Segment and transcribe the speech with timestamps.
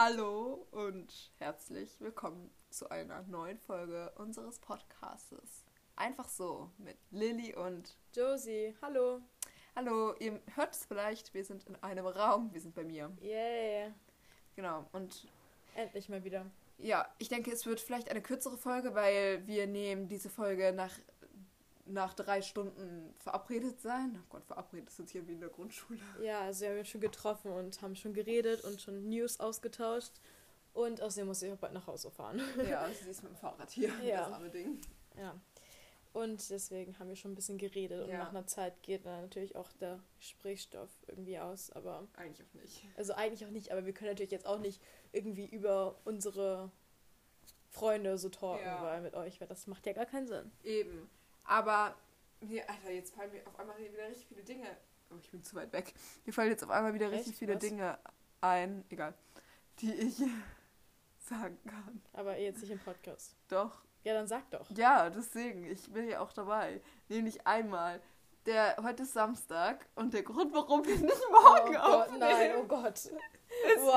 [0.00, 5.64] Hallo und herzlich willkommen zu einer neuen Folge unseres Podcastes.
[5.96, 8.76] Einfach so mit Lilly und Josie.
[8.80, 9.20] Hallo.
[9.74, 13.10] Hallo, ihr hört es vielleicht, wir sind in einem Raum, wir sind bei mir.
[13.20, 13.92] Yay.
[14.54, 15.26] Genau, und
[15.74, 16.46] Endlich mal wieder.
[16.78, 20.92] ja, ich denke, es wird vielleicht eine kürzere Folge, weil wir nehmen diese Folge nach,
[21.88, 24.18] nach drei Stunden verabredet sein.
[24.22, 25.98] Oh Gott, verabredet sind hier wie in der Grundschule.
[26.22, 30.12] Ja, also wir haben uns schon getroffen und haben schon geredet und schon News ausgetauscht.
[30.74, 32.40] Und außerdem muss ich auch bald nach Hause fahren.
[32.68, 34.24] Ja, sie ist mit dem Fahrrad hier, Ja.
[34.24, 34.80] das arme Ding.
[35.16, 35.34] ja.
[36.14, 38.02] Und deswegen haben wir schon ein bisschen geredet.
[38.04, 38.18] Und Ja.
[38.18, 41.70] nach einer Zeit geht dann natürlich auch der Gesprächsstoff irgendwie aus.
[41.72, 42.82] Aber, Eigentlich auch nicht.
[42.96, 44.80] also eigentlich auch nicht, aber wir können natürlich jetzt auch nicht
[45.12, 46.70] irgendwie über unsere
[47.70, 48.82] Freunde so talken, Ja.
[48.82, 50.50] weil mit euch, weil das macht ja gar keinen Sinn.
[50.64, 51.08] Eben.
[51.48, 51.94] Aber,
[52.40, 54.66] mir, Alter, jetzt fallen mir auf einmal wieder richtig viele Dinge.
[55.10, 55.94] Oh, ich bin zu weit weg.
[56.26, 57.38] Mir fallen jetzt auf einmal wieder richtig Echt?
[57.38, 57.60] viele Was?
[57.60, 57.98] Dinge
[58.42, 59.14] ein, egal,
[59.80, 60.16] die ich
[61.18, 62.02] sagen kann.
[62.12, 63.34] Aber jetzt nicht im Podcast.
[63.48, 63.82] Doch.
[64.04, 64.70] Ja, dann sag doch.
[64.70, 66.80] Ja, deswegen, ich bin ja auch dabei.
[67.08, 68.00] Nämlich einmal.
[68.46, 72.52] Der, heute ist Samstag und der Grund, warum wir nicht morgen oh Gott, aufnehmen, nein,
[72.56, 72.94] oh Gott.
[72.96, 73.12] ist,
[73.78, 73.92] Wow.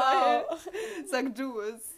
[0.50, 1.94] weil, sag du es.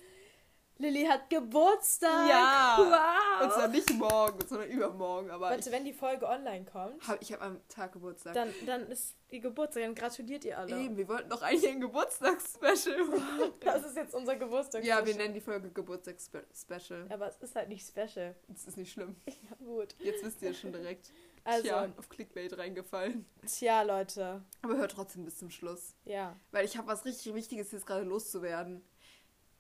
[0.78, 2.30] Lilly hat Geburtstag.
[2.30, 2.78] Ja.
[2.80, 3.44] Wow.
[3.44, 7.18] Und zwar nicht morgen, sondern übermorgen, aber Warte, wenn die Folge online kommt, ich habe
[7.22, 8.34] ich hab am Tag Geburtstag.
[8.34, 10.78] dann, dann ist ihr Geburtstag, dann gratuliert ihr alle.
[10.80, 13.54] Eben, wir wollten doch eigentlich ein Geburtstagsspecial machen.
[13.62, 14.84] Das ist jetzt unser Geburtstag.
[14.84, 17.06] Ja, wir nennen die Folge Geburtstagsspecial.
[17.10, 18.36] Aber es ist halt nicht special.
[18.48, 19.16] Das ist nicht schlimm.
[19.28, 19.96] Ja, gut.
[20.00, 21.12] Jetzt wisst ihr es schon direkt.
[21.46, 23.26] Also, Tja, auf Clickbait reingefallen.
[23.46, 24.42] tja, Leute.
[24.62, 25.94] Aber hört trotzdem bis zum Schluss.
[26.06, 26.38] Ja.
[26.52, 28.82] Weil ich habe was richtig Wichtiges jetzt gerade loszuwerden.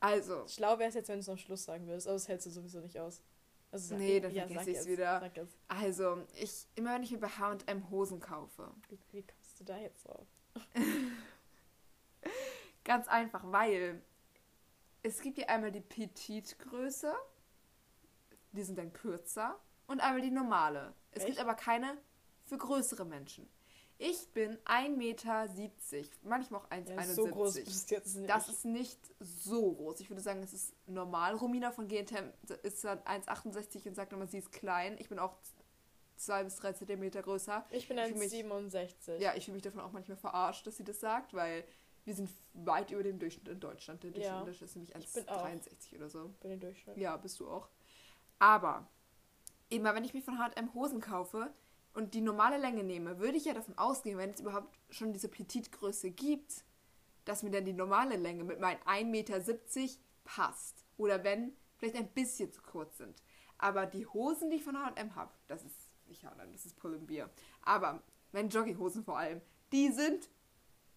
[0.03, 2.45] Also, Schlau wäre es jetzt, wenn du es am Schluss sagen würdest, aber das hältst
[2.47, 3.21] du sowieso nicht aus.
[3.71, 5.31] Also sag- Nee, dann ja, vergesse ich's jetzt, wieder.
[5.67, 8.69] Also, ich, immer wenn ich mir bei H&M Hosen kaufe.
[8.89, 10.27] Wie, wie kommst du da jetzt drauf?
[12.83, 14.01] Ganz einfach, weil
[15.03, 17.13] es gibt ja einmal die Petite-Größe.
[18.51, 19.57] Die sind dann kürzer.
[19.87, 20.93] Und einmal die normale.
[21.11, 21.27] Es Echt?
[21.27, 21.97] gibt aber keine
[22.45, 23.49] für größere Menschen.
[23.99, 25.47] Ich bin 1,70 Meter,
[26.23, 28.29] manchmal auch 1,71 Ja, so groß bist jetzt nicht.
[28.29, 29.99] Das ist nicht so groß.
[30.01, 31.35] Ich würde sagen, es ist normal.
[31.35, 32.31] Romina von GNTM
[32.63, 34.97] ist dann 1,68 und sagt immer, sie ist klein.
[34.99, 35.35] Ich bin auch
[36.17, 37.65] 2 bis 3 Zentimeter größer.
[37.69, 39.17] ich bin für mich- 1,67.
[39.19, 41.63] Ja, ich fühle mich davon auch manchmal verarscht, dass sie das sagt, weil
[42.05, 44.03] wir sind weit über dem Durchschnitt in Deutschland.
[44.03, 44.43] Der Ja.
[44.43, 45.45] Durchschnitt ist nämlich Ich bin auch.
[45.45, 46.29] 1,63 oder so.
[46.41, 46.97] Bin den Durchschnitt.
[46.97, 47.69] Ja, bist du auch.
[48.39, 48.87] Aber
[49.69, 51.53] immer wenn ich mir von H&M Hosen kaufe
[51.93, 55.29] und die normale Länge nehme, würde ich ja davon ausgehen, wenn es überhaupt schon diese
[55.29, 56.63] Petitgröße gibt,
[57.25, 59.41] dass mir dann die normale Länge mit meinen 1,70 Meter
[60.23, 60.85] passt.
[60.97, 63.21] Oder wenn vielleicht ein bisschen zu kurz sind.
[63.57, 67.29] Aber die Hosen, die ich von H&M habe, das ist nicht H&M, das ist Pull&Bear.
[67.61, 70.29] Aber meine Jogginghosen vor allem, die sind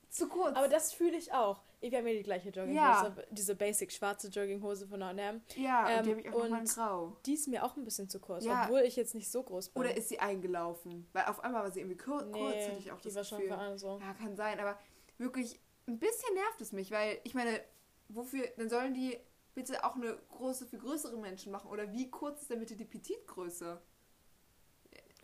[0.08, 0.56] zu kurz.
[0.56, 1.62] Aber das fühle ich auch.
[1.80, 3.16] Ich habe mir die gleiche Jogginghose, Ja.
[3.30, 5.42] diese basic schwarze Jogginghose von H&M.
[5.56, 7.16] ja, ähm, und die habe ich auch noch mal in und- grau.
[7.26, 8.64] Die ist mir auch ein bisschen zu kurz, Ja.
[8.64, 9.80] obwohl ich jetzt nicht so groß bin.
[9.82, 11.06] Oder ist sie eingelaufen?
[11.12, 13.24] Weil auf einmal war sie irgendwie kur kurz, nee, hatte ich auch die das war
[13.24, 13.52] schon Gefühl.
[13.52, 13.98] von allem so.
[14.00, 14.78] Ja, kann sein, aber
[15.18, 17.60] wirklich ein bisschen nervt es mich, weil ich meine,
[18.08, 19.18] wofür, dann sollen die
[19.54, 22.84] bitte auch eine große für größere Menschen machen oder wie kurz ist denn bitte die
[22.86, 23.80] Petitgröße?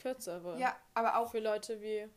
[0.01, 0.59] Kürzer aber.
[0.59, 2.09] Ja, aber auch, Für Leute wie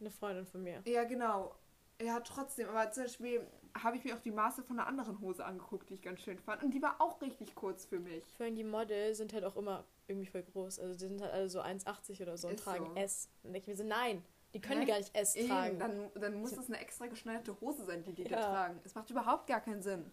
[0.00, 0.82] eine Freundin von mir.
[0.84, 1.54] ja genau,
[2.02, 3.46] ja trotzdem, aber zum Beispiel
[3.82, 6.38] habe ich mir auch die Maße von einer anderen Hose angeguckt, die ich ganz schön
[6.38, 8.24] fand und die war auch richtig kurz für mich.
[8.36, 10.78] Vor allem die Model sind halt auch immer irgendwie voll groß.
[10.78, 13.00] Also die sind halt alle so 1,80 oder so und Ist tragen so.
[13.00, 13.28] S.
[13.42, 14.86] Und denke ich mir so, nein, die können Hä?
[14.86, 15.70] gar nicht S tragen.
[15.70, 18.40] Eben, dann, dann muss das eine extra geschneiderte Hose sein, die die Ja.
[18.40, 18.80] tragen.
[18.84, 20.10] Es macht überhaupt gar keinen Sinn.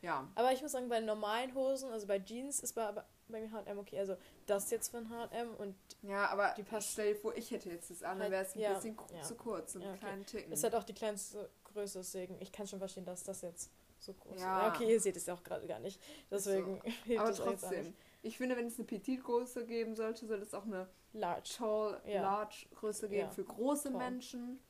[0.00, 0.28] Ja.
[0.34, 2.92] Aber ich muss sagen, bei normalen Hosen, also bei Jeans ist bei,
[3.30, 3.98] bei mir H&M okay.
[3.98, 4.16] Also
[4.46, 7.90] das jetzt von H&M und Ja, aber Die passt- stell dir vor, ich hätte jetzt
[7.90, 9.22] das an, dann Halt, wäre es ein ja, bisschen ja.
[9.22, 9.98] zu kurz, einen Ja, okay.
[10.00, 10.52] kleinen Ticken.
[10.52, 14.12] ist halt auch die kleinste Größe, deswegen ich kann schon verstehen, dass das jetzt so
[14.14, 14.42] groß ist.
[14.42, 14.68] Ja.
[14.68, 16.00] Okay, ihr seht es ja auch gerade gar nicht.
[16.30, 20.54] Deswegen hilft aber jetzt trotzdem, ich finde, wenn es eine Petitgröße geben sollte, sollte es
[20.54, 21.50] auch eine Large.
[21.56, 22.00] Tall.
[22.06, 23.98] Large Größe geben für große Tall.
[23.98, 24.60] Menschen.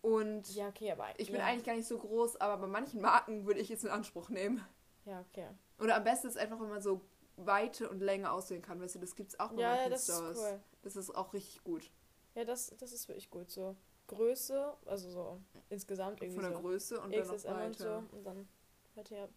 [0.00, 3.46] Und Ja, okay, aber ich bin eigentlich gar nicht so groß, aber bei manchen Marken
[3.46, 4.64] würde ich es in Anspruch nehmen.
[5.04, 5.46] Ja, okay.
[5.82, 7.00] Oder am besten ist einfach, wenn man so
[7.36, 8.80] Weite und Länge auswählen kann.
[8.80, 10.38] Weißt du, das gibt es auch bei Ja, ja, das ist Stores.
[10.38, 10.60] cool.
[10.82, 11.90] Das ist auch richtig gut.
[12.34, 13.50] Ja, das, das ist wirklich gut.
[13.50, 13.76] So
[14.06, 15.40] Größe, also so
[15.70, 17.84] insgesamt irgendwie Von der so Größe und dann noch XSM und so.
[17.84, 18.02] weiter.
[18.12, 18.48] Und dann
[18.94, 19.28] weiter, ja.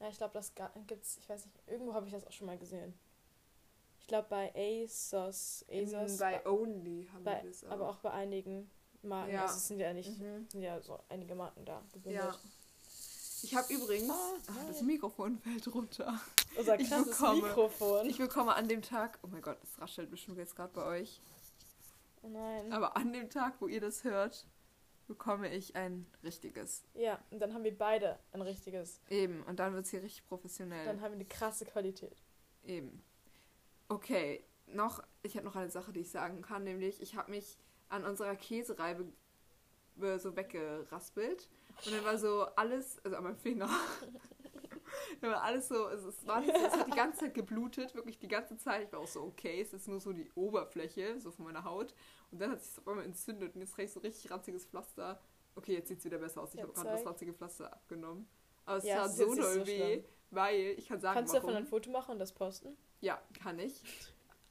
[0.00, 0.52] Ja, ich glaube, das
[0.86, 2.94] gibt's, ich weiß nicht, irgendwo habe ich das auch schon mal gesehen.
[4.00, 8.10] Ich glaube bei ASOS, ASOS, In, bei Only haben bei, wir das aber auch bei
[8.12, 8.70] einigen
[9.02, 9.32] Marken.
[9.32, 9.42] Ja.
[9.42, 10.46] Also es sind ja nicht, Mhm.
[10.48, 12.24] sind ja so einige Marken da gebündelt.
[12.24, 12.38] Ja.
[13.42, 14.10] Ich habe übrigens.
[14.10, 14.86] Ah, Ah, das nein.
[14.86, 16.20] Mikrofon fällt runter.
[16.56, 18.06] Unser Ich krasses bekomme- Mikrofon.
[18.06, 19.18] Ich bekomme an dem Tag.
[19.22, 21.20] Oh mein Gott, es raschelt bestimmt jetzt gerade bei euch.
[22.22, 22.72] oh nein.
[22.72, 24.46] Aber an dem Tag, wo ihr das hört,
[25.06, 26.84] bekomme ich ein richtiges.
[26.94, 29.00] Ja, und dann haben wir beide ein richtiges.
[29.08, 30.84] Eben, und dann wird es hier richtig professionell.
[30.84, 32.16] Dann haben wir eine krasse Qualität.
[32.64, 33.02] Eben.
[33.88, 37.56] Okay, noch, ich habe noch eine Sache, die ich sagen kann, nämlich ich habe mich
[37.88, 39.06] an unserer Käsereibe
[40.02, 41.48] äh, so weggeraspelt
[41.86, 43.68] und dann war so alles, also an meinem Finger,
[45.20, 48.28] dann war alles so, es, es, war, es hat die ganze Zeit geblutet, wirklich die
[48.28, 48.84] ganze Zeit.
[48.86, 51.94] Ich war auch so, okay, es ist nur so die Oberfläche, so von meiner Haut.
[52.30, 54.66] Und dann hat sich es auf einmal entzündet und jetzt kriege ich so richtig ranziges
[54.66, 55.20] Pflaster.
[55.54, 56.54] Okay, jetzt sieht es wieder besser aus.
[56.54, 58.28] Ich habe gerade das ranzige Pflaster abgenommen.
[58.64, 60.04] Aber es Ja, tat so doll so weh, schlimm.
[60.30, 61.48] weil ich kann sagen, Kannst du warum.
[61.48, 62.76] davon ein Foto machen und das posten?
[63.00, 63.82] Ja, kann ich.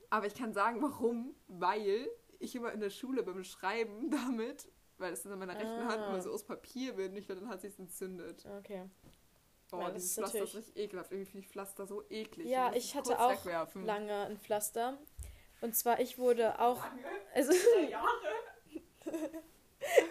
[0.09, 1.35] Aber ich kann sagen, warum.
[1.47, 2.09] Weil
[2.39, 4.67] ich immer in der Schule beim Schreiben damit,
[4.97, 6.07] weil es in meiner rechten Hand Ah.
[6.09, 8.45] immer so aus Papier bin, ich glaube, dann hat sich entzündet.
[8.59, 8.83] Okay.
[9.71, 11.11] Oh, Ja, das dieses ist Pflaster ist richtig ekelhaft.
[11.11, 12.47] Irgendwie finde ich Pflaster so eklig.
[12.47, 13.85] Ja, es ich hatte auch wegwerfen.
[13.85, 14.97] Lange ein Pflaster.
[15.61, 16.83] Und zwar, ich wurde auch.
[17.33, 17.51] Also,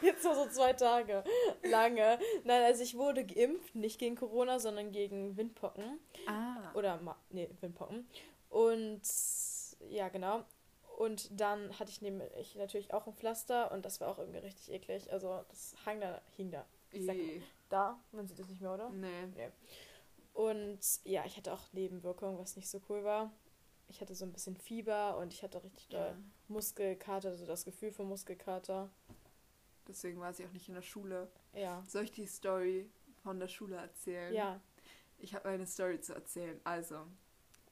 [0.02, 1.24] jetzt nur so zwei Tage.
[1.62, 2.18] Lange.
[2.44, 5.98] Nein, also ich wurde geimpft, nicht gegen Corona, sondern gegen Windpocken.
[6.26, 6.72] Ah.
[6.74, 7.00] Oder,
[7.30, 8.08] nee, Windpocken.
[8.48, 9.02] Und
[9.88, 10.44] ja, genau.
[10.96, 14.70] Und dann hatte ich nämlich natürlich auch ein Pflaster und das war auch irgendwie richtig
[14.72, 15.12] eklig.
[15.12, 16.64] Also das hang da, hing da.
[16.90, 17.42] Ich sag Eh.
[17.68, 18.88] da, man sieht es nicht mehr, oder?
[18.88, 19.50] Nee.
[20.32, 23.30] Und ja, ich hatte auch Nebenwirkungen, was nicht so cool war.
[23.88, 26.16] Ich hatte so ein bisschen Fieber und ich hatte richtig doll Ja.
[26.48, 28.88] Muskelkater, also das Gefühl von Muskelkater.
[29.86, 31.28] Deswegen war sie auch nicht in der Schule.
[31.52, 31.82] Ja.
[31.86, 32.90] Soll ich die Story
[33.22, 34.32] von der Schule erzählen?
[34.34, 34.60] Ja,
[35.18, 36.60] Ich habe eine Story zu erzählen.
[36.64, 37.06] Also,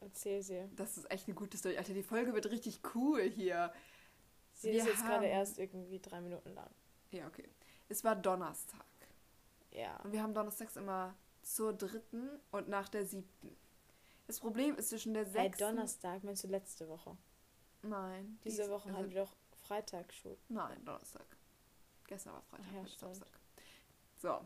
[0.04, 0.68] erzähl sie.
[0.76, 1.76] das ist echt eine gute Story.
[1.76, 3.72] Alter, die Folge wird richtig cool hier.
[4.52, 6.70] Sie Wir ist jetzt gerade haben- erst irgendwie drei Minuten lang.
[7.10, 7.48] Ja, okay.
[7.88, 8.84] Es war Donnerstag.
[9.72, 9.96] Ja.
[10.04, 13.56] Und wir haben donnerstags immer zur dritten und nach der siebten.
[14.26, 15.64] Das Problem ist zwischen der Hey, sechsten...
[15.64, 17.16] Donnerstag, meinst du letzte Woche?
[17.82, 18.38] Nein.
[18.44, 19.36] Diese dies- Woche also, hatten wir doch
[19.66, 20.38] Freitag Schule.
[20.48, 21.26] Nein, Donnerstag.
[22.06, 22.86] Gestern war Freitag, ja.
[22.98, 23.28] Samstag.
[24.18, 24.40] So,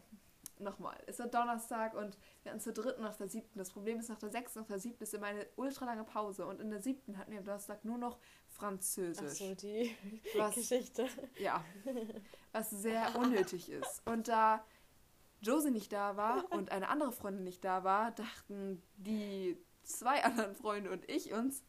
[0.60, 0.96] nochmal.
[1.06, 3.58] Es war Donnerstag und wir hatten zur dritten nach der siebten.
[3.58, 6.46] Das Problem ist, nach der sechsten, nach der siebten ist immer eine ultra lange Pause.
[6.46, 8.18] Und in der siebten hatten wir am Donnerstag nur noch
[8.48, 9.40] Französisch.
[9.42, 9.94] Ach so, die
[10.36, 11.06] Was- Geschichte.
[11.38, 11.64] Ja,
[12.52, 14.02] was sehr unnötig ist.
[14.06, 14.64] Und da
[15.40, 20.54] Josie nicht da war und eine andere Freundin nicht da war, dachten die zwei anderen
[20.54, 21.62] Freunde und ich uns,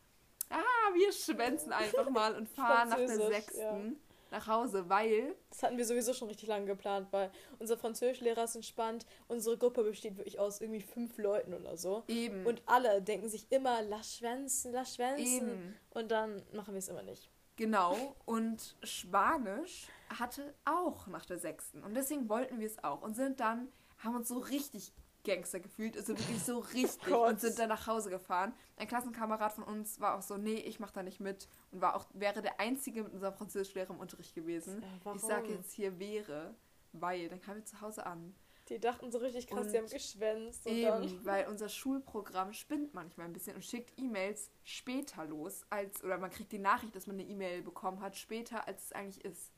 [0.49, 3.99] ah, wir schwänzen einfach mal und fahren nach der sechsten ja.
[4.31, 8.55] Nach Hause, weil, Das hatten wir sowieso schon richtig lange geplant, weil unser Französischlehrer ist
[8.55, 9.05] entspannt.
[9.27, 12.03] Unsere Gruppe besteht wirklich aus irgendwie fünf Leuten oder so.
[12.07, 15.25] eben, Und alle denken sich immer, lass schwänzen, lass schwänzen.
[15.49, 17.29] eben, Und dann machen wir es immer nicht.
[17.55, 18.15] genau.
[18.25, 19.87] Und Spanisch
[20.17, 21.83] hatte auch nach der sechsten.
[21.83, 23.67] Und deswegen wollten wir es auch und sind dann,
[23.99, 24.93] haben uns so richtig
[25.23, 27.29] Gangster gefühlt, also wirklich so richtig Gott.
[27.29, 28.53] und sind dann nach Hause gefahren.
[28.77, 31.95] Ein Klassenkamerad von uns war auch so, nee, ich mach da nicht mit und war
[31.95, 34.83] auch, wäre der Einzige mit unserem Französischlehrer im Unterricht gewesen.
[34.83, 35.15] Äh?
[35.15, 36.55] Ich sage jetzt hier wäre,
[36.93, 38.35] weil, dann kamen wir zu Hause an.
[38.69, 40.67] Die dachten so richtig krass, Und die haben geschwänzt.
[40.67, 45.65] Und dann, Eben, weil unser Schulprogramm spinnt manchmal ein bisschen und schickt E-Mails später los,
[45.69, 48.91] als, oder man kriegt die Nachricht, dass man eine E-Mail bekommen hat, später, als es
[48.91, 49.51] eigentlich ist.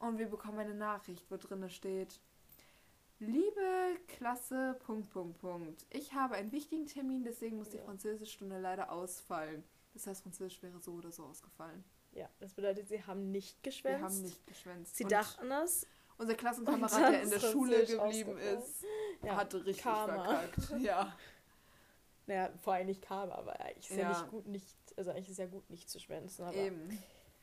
[0.00, 2.20] Und wir bekommen eine Nachricht, wo drin steht,
[3.26, 5.86] Liebe Klasse, Punkt, Punkt, Punkt.
[5.90, 7.84] Ich habe einen wichtigen Termin, deswegen muss die Ja.
[7.84, 9.64] Französischstunde leider ausfallen.
[9.94, 11.84] Das heißt, Französisch wäre so oder so ausgefallen.
[12.12, 13.98] ja, das bedeutet, sie haben nicht geschwänzt.
[14.00, 14.96] Wir haben nicht geschwänzt.
[14.96, 15.86] Sie Und dachten es.
[16.16, 18.84] Unser Klassenkamerad, der in der Schule geblieben ist,
[19.22, 20.24] Ja, hatte richtig Karma.
[20.24, 20.70] verkackt.
[20.80, 21.16] Ja.
[22.26, 24.02] Naja, vor allem nicht kam, aber eigentlich ist ja.
[24.04, 24.08] Ja.
[24.10, 26.44] nicht gut, nicht, also eigentlich ist es ja gut, nicht zu schwänzen.
[26.44, 26.98] Aber Eben.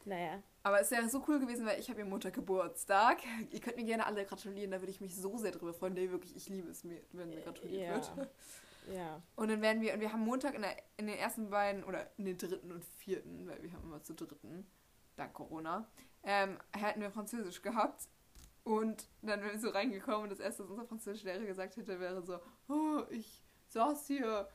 [0.05, 3.19] naja, Aber es wäre so cool gewesen, weil ich habe ja Montag Geburtstag.
[3.51, 5.93] Ihr könnt mir gerne alle gratulieren, da würde ich mich so sehr drüber freuen.
[5.93, 8.17] Nee, wirklich, ich liebe es, mir, wenn mir gratuliert ja.
[8.17, 8.31] wird.
[8.93, 9.21] ja.
[9.35, 12.09] Und dann werden wir, und wir haben Montag in, der, in den ersten beiden, oder
[12.17, 14.67] in den dritten und vierten, weil wir haben immer zu dritten,
[15.15, 15.89] dank Corona,
[16.23, 18.07] ähm, hätten wir Französisch gehabt.
[18.63, 22.21] Und dann wären wir so reingekommen und das erste, was unser Französischlehrer gesagt hätte, wäre
[22.21, 24.47] so, oh, ich saß hier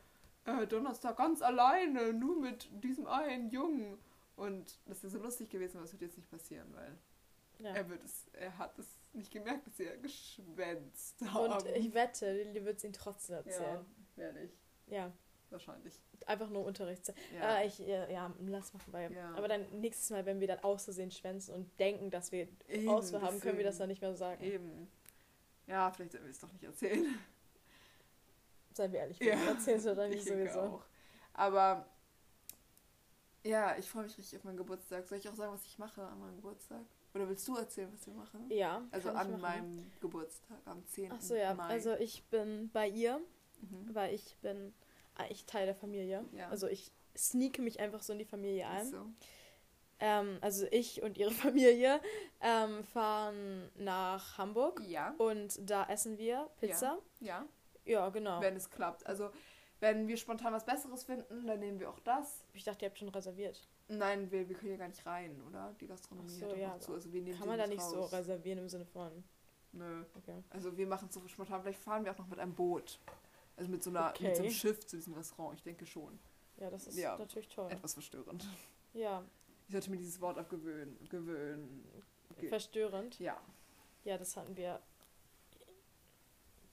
[0.44, 3.98] äh, Donnerstag ganz alleine, nur mit diesem einen Jungen.
[4.36, 6.96] Und das ist so lustig gewesen, aber es wird jetzt nicht passieren, weil
[7.58, 7.74] ja.
[7.74, 11.52] er wird es, er hat es nicht gemerkt, dass sie geschwänzt haben.
[11.54, 13.84] Und ich wette, Lilly wird es ihnen trotzdem erzählen.
[14.16, 14.50] ja, werde ich.
[14.88, 15.10] Ja,
[15.48, 15.94] Wahrscheinlich.
[16.26, 17.16] einfach nur Unterrichtszeit.
[17.34, 17.60] Ja.
[17.60, 19.10] Äh, ich, ja, ja, lass machen, weil.
[19.12, 19.32] Ja.
[19.34, 22.88] Aber dann nächstes Mal, wenn wir dann aus Versehen schwänzen und denken, dass wir Eben,
[22.88, 24.42] Auswahl haben, können wir das dann nicht mehr sagen.
[24.44, 24.88] Eben.
[25.66, 27.18] Ja, vielleicht sollten wir es doch nicht erzählen.
[28.74, 29.38] Seien wir ehrlich, Ja.
[29.40, 30.60] wir erzählen es dann nicht sowieso.
[30.60, 30.84] auch.
[31.32, 31.86] Aber
[33.46, 35.06] ja, ich freue mich richtig auf meinen Geburtstag.
[35.06, 36.84] Soll ich auch sagen, was ich mache an meinem Geburtstag?
[37.14, 38.50] Oder willst du erzählen, was wir machen?
[38.50, 38.86] Ja.
[38.90, 41.12] Also an meinem Geburtstag, am 10.
[41.12, 41.54] Ach so, ja.
[41.54, 41.68] Mai.
[41.68, 43.18] Also ich bin bei ihr,
[43.60, 43.94] mhm.
[43.94, 44.74] weil ich bin
[45.14, 46.24] eigentlich Teil der Familie.
[46.32, 46.48] Ja.
[46.50, 48.86] Also ich sneake mich einfach so in die Familie ein.
[48.86, 49.06] so.
[50.00, 52.00] ähm, also ich und ihre Familie,
[52.40, 54.82] ähm, fahren nach Hamburg.
[54.86, 55.14] Ja.
[55.16, 56.98] Und da essen wir Pizza.
[57.20, 57.46] Ja.
[57.86, 58.40] Ja, genau.
[58.40, 59.06] Wenn es klappt.
[59.06, 59.30] Also,
[59.80, 62.44] wenn wir spontan was Besseres finden, dann nehmen wir auch das.
[62.54, 63.68] Ich dachte, ihr habt schon reserviert.
[63.88, 65.74] Nein, wir, wir können hier gar nicht rein, oder?
[65.80, 66.94] Die Gastronomie Ach so, hat ja, noch zu.
[66.94, 68.12] Also wir nehmen Kann man da nicht so raus.
[68.12, 69.22] reservieren im Sinne von.
[69.72, 70.04] Nö.
[70.16, 70.42] Okay.
[70.50, 71.62] Also wir machen es so spontan.
[71.62, 72.98] Vielleicht fahren wir auch noch mit einem Boot.
[73.56, 74.28] Also mit so, einer, Okay.
[74.28, 75.56] mit so einem Schiff zu diesem Restaurant.
[75.58, 76.18] Ich denke schon.
[76.56, 77.16] Ja, das ist Ja.
[77.18, 77.70] natürlich toll.
[77.70, 78.46] Etwas verstörend.
[78.94, 79.22] Ja,
[79.68, 80.96] Ich sollte mir dieses Wort abgewöhnen.
[81.10, 81.84] Gewöhnen.
[82.30, 82.48] Okay.
[82.48, 83.18] verstörend.
[83.18, 83.38] Ja,
[84.04, 84.80] Ja, das hatten wir.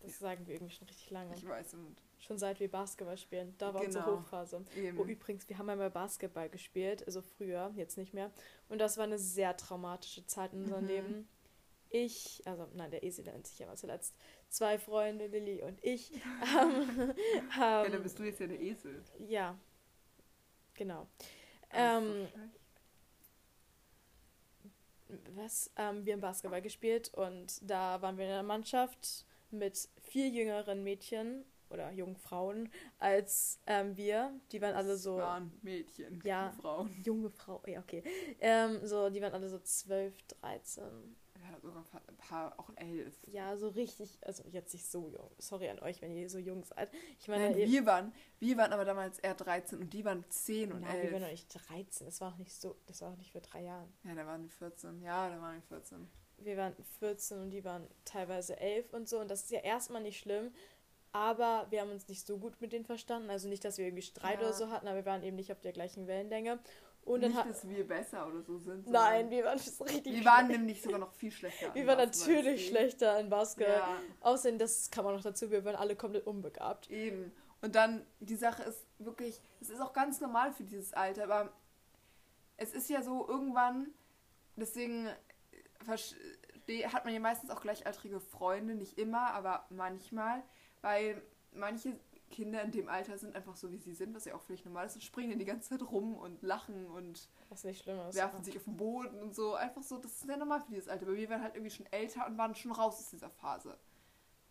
[0.01, 1.33] Das sagen wir irgendwie schon richtig lange.
[1.35, 1.73] ich weiß.
[1.75, 1.95] Und
[2.25, 3.53] Schon seit wir Basketball spielen.
[3.57, 4.17] Da war unsere Genau.
[4.21, 4.63] Hochphase.
[4.77, 4.97] eben.
[4.97, 8.31] Oh, übrigens, wir haben einmal Basketball gespielt, also früher, jetzt nicht mehr.
[8.69, 10.87] Und das war eine sehr traumatische Zeit in unserem Mhm.
[10.89, 11.27] Leben.
[11.89, 14.15] Ich, also nein, der Esel nennt sich ja mal zuletzt,
[14.49, 16.11] zwei Freunde, Lilly und ich,
[16.59, 17.13] ähm,
[17.57, 19.03] ja, ähm, dann bist du jetzt ja der Esel.
[19.19, 19.59] ja,
[20.75, 21.07] genau.
[21.71, 22.27] Ähm,
[25.35, 25.69] was?
[25.75, 30.83] Ähm, wir haben Basketball gespielt und da waren wir in einer Mannschaft mit vier jüngeren
[30.83, 34.33] Mädchen oder jungen Frauen als ähm, wir.
[34.51, 36.51] Die waren alle Das so waren Mädchen, Ja.
[36.61, 36.89] Frauen.
[37.03, 38.03] junge Frau, ja okay.
[38.39, 40.83] Ähm, so, die waren alle so 12, 13.
[41.41, 43.13] Ja, sogar ein paar, auch elf.
[43.27, 45.29] Ja, so richtig, also jetzt nicht so jung.
[45.39, 46.89] Sorry an euch, wenn ihr so jung seid.
[47.19, 50.71] Ich meine, Nein, wir waren, wir waren aber damals eher 13 und die waren 10
[50.71, 51.11] und nein, wir 11.
[51.13, 52.05] waren noch nicht 13.
[52.07, 53.91] Das war auch nicht so, das war auch nicht für drei Jahren.
[54.05, 55.01] Ja, da waren die 14.
[55.01, 56.07] Ja, da waren die 14.
[56.37, 59.19] Wir waren 14 und die waren teilweise 11 und so.
[59.19, 60.53] Und das ist ja erstmal nicht schlimm.
[61.13, 63.29] Aber wir haben uns nicht so gut mit denen verstanden.
[63.29, 64.47] Also nicht, dass wir irgendwie Streit Ja.
[64.47, 66.59] oder so hatten, aber wir waren eben nicht auf der gleichen Wellenlänge.
[67.05, 68.87] Und dann Nicht, dass wir besser oder so sind.
[68.87, 71.73] Nein, wir waren so richtig wir waren nämlich sogar noch viel schlechter.
[71.75, 73.75] Wir waren natürlich schlechter in Basketball.
[73.75, 76.89] Ja, Außerdem, das kann man noch dazu, wir waren alle komplett unbegabt.
[76.89, 77.31] eben.
[77.61, 81.53] Und dann, die Sache ist wirklich, es ist auch ganz normal für dieses Alter, aber
[82.57, 83.87] es ist ja so irgendwann,
[84.55, 85.09] deswegen
[85.85, 86.15] verste-
[86.85, 90.41] hat man ja meistens auch gleichaltrige Freunde, nicht immer, aber manchmal,
[90.83, 91.19] weil
[91.53, 91.97] manche
[92.29, 94.85] Kinder in dem Alter sind einfach so, wie sie sind, was ja auch völlig normal
[94.87, 97.27] ist, und springen die ganze Zeit rum und lachen und
[97.73, 98.15] schlimm ist.
[98.15, 99.53] werfen sich auf den Boden und so.
[99.55, 101.05] Einfach so, das ist sehr normal für dieses Alter.
[101.07, 103.77] Aber wir waren halt irgendwie schon älter und waren schon raus aus dieser Phase.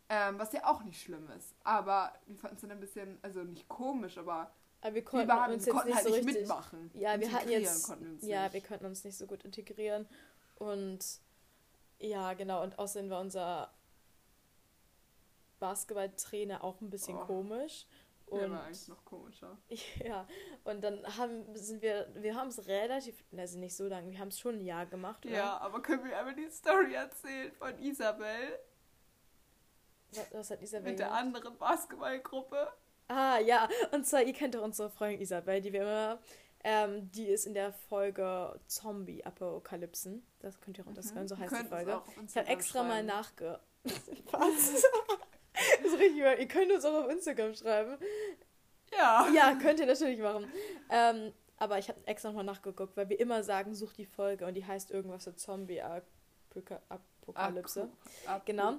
[0.09, 1.55] Ähm, was ja auch nicht schlimm ist.
[1.65, 5.29] Aber wir fanden es dann ein bisschen, also nicht komisch, aber Aber wir wir, konnten
[5.29, 6.43] waren, uns wir konnten nicht halt so nicht richtig.
[6.43, 6.91] mitmachen.
[6.95, 7.85] Ja, wir hatten jetzt.
[7.87, 8.53] konnten wir uns Ja, nicht.
[8.55, 10.07] wir konnten uns nicht so gut integrieren.
[10.57, 11.01] Und
[11.99, 12.63] ja, genau.
[12.63, 13.73] Und außerdem war unser
[15.63, 17.25] Basketballtrainer auch ein bisschen Oh.
[17.25, 17.87] komisch.
[18.31, 19.57] Der Und war eigentlich noch komischer.
[20.05, 20.27] ja,
[20.65, 24.29] und dann haben sind wir, wir haben es relativ, also nicht so lange, wir haben
[24.29, 25.35] es schon ein Jahr gemacht, oder?
[25.37, 28.59] Ja, aber können wir einmal die Story erzählen von Isabel
[30.13, 31.21] Was, was hat Isabel mit der gemacht?
[31.23, 32.69] anderen Basketballgruppe?
[33.09, 33.69] Ah, ja.
[33.93, 36.19] Und zwar, ihr kennt doch unsere Freundin Isabel, die wir immer.
[36.65, 40.25] Ähm, die ist in der Folge Zombie-Apokalypsen.
[40.39, 41.97] Das könnt ihr runterschreiben, so Wir heißt die könnten es Folge.
[41.99, 43.61] auch Ich habe extra mal nachge.
[44.31, 44.85] Was?
[46.03, 46.39] richtig, wahr.
[46.39, 47.97] ihr könnt uns auch auf Instagram schreiben.
[48.93, 49.29] Ja.
[49.35, 50.53] Ja, könnt ihr natürlich machen.
[50.91, 54.55] Ähm, aber ich habe extra nochmal nachgeguckt, weil wir immer sagen, such die Folge und
[54.55, 57.89] die heißt irgendwas so Zombie-Apokalypse.
[58.45, 58.75] Genau.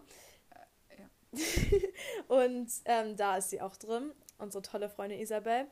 [2.27, 5.65] und ähm, da ist sie auch drin, unsere tolle Freundin Isabel.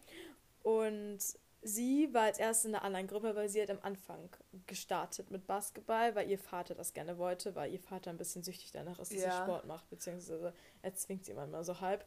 [0.63, 1.19] Und
[1.61, 4.29] sie war als erste in einer anderen Gruppe, weil sie hat am Anfang
[4.67, 8.71] gestartet mit Basketball, weil ihr Vater das gerne wollte, weil ihr Vater ein bisschen süchtig
[8.71, 9.43] danach ist, dass sie Ja.
[9.43, 12.05] Sport macht, beziehungsweise er zwingt sie manchmal so halb.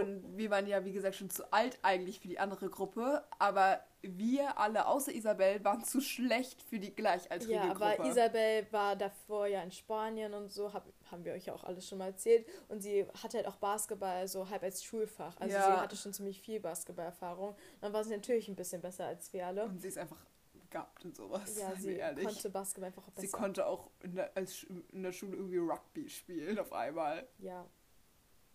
[0.00, 3.80] Und wir waren ja, wie gesagt, schon zu alt eigentlich für die andere Gruppe, aber
[4.02, 7.84] wir alle außer Isabel waren zu schlecht für die gleichaltrige Ja, Gruppe.
[7.84, 11.62] aber Isabel war davor ja in Spanien und so, hab, haben wir euch ja auch
[11.64, 12.46] alles schon mal erzählt.
[12.68, 15.36] Und sie hatte halt auch Basketball so halb als Schulfach.
[15.38, 15.62] Also Ja.
[15.76, 17.54] sie hatte schon ziemlich viel Basketballerfahrung.
[17.80, 19.66] Dann war sie natürlich ein bisschen besser als wir alle.
[19.66, 20.18] Und sie ist einfach
[20.52, 21.56] begabt in sowas.
[21.58, 23.38] Ja, sie konnte Basketball einfach auch sie besser.
[23.38, 27.28] konnte auch in der, als, in der Schule irgendwie Rugby spielen auf einmal.
[27.38, 27.64] ja,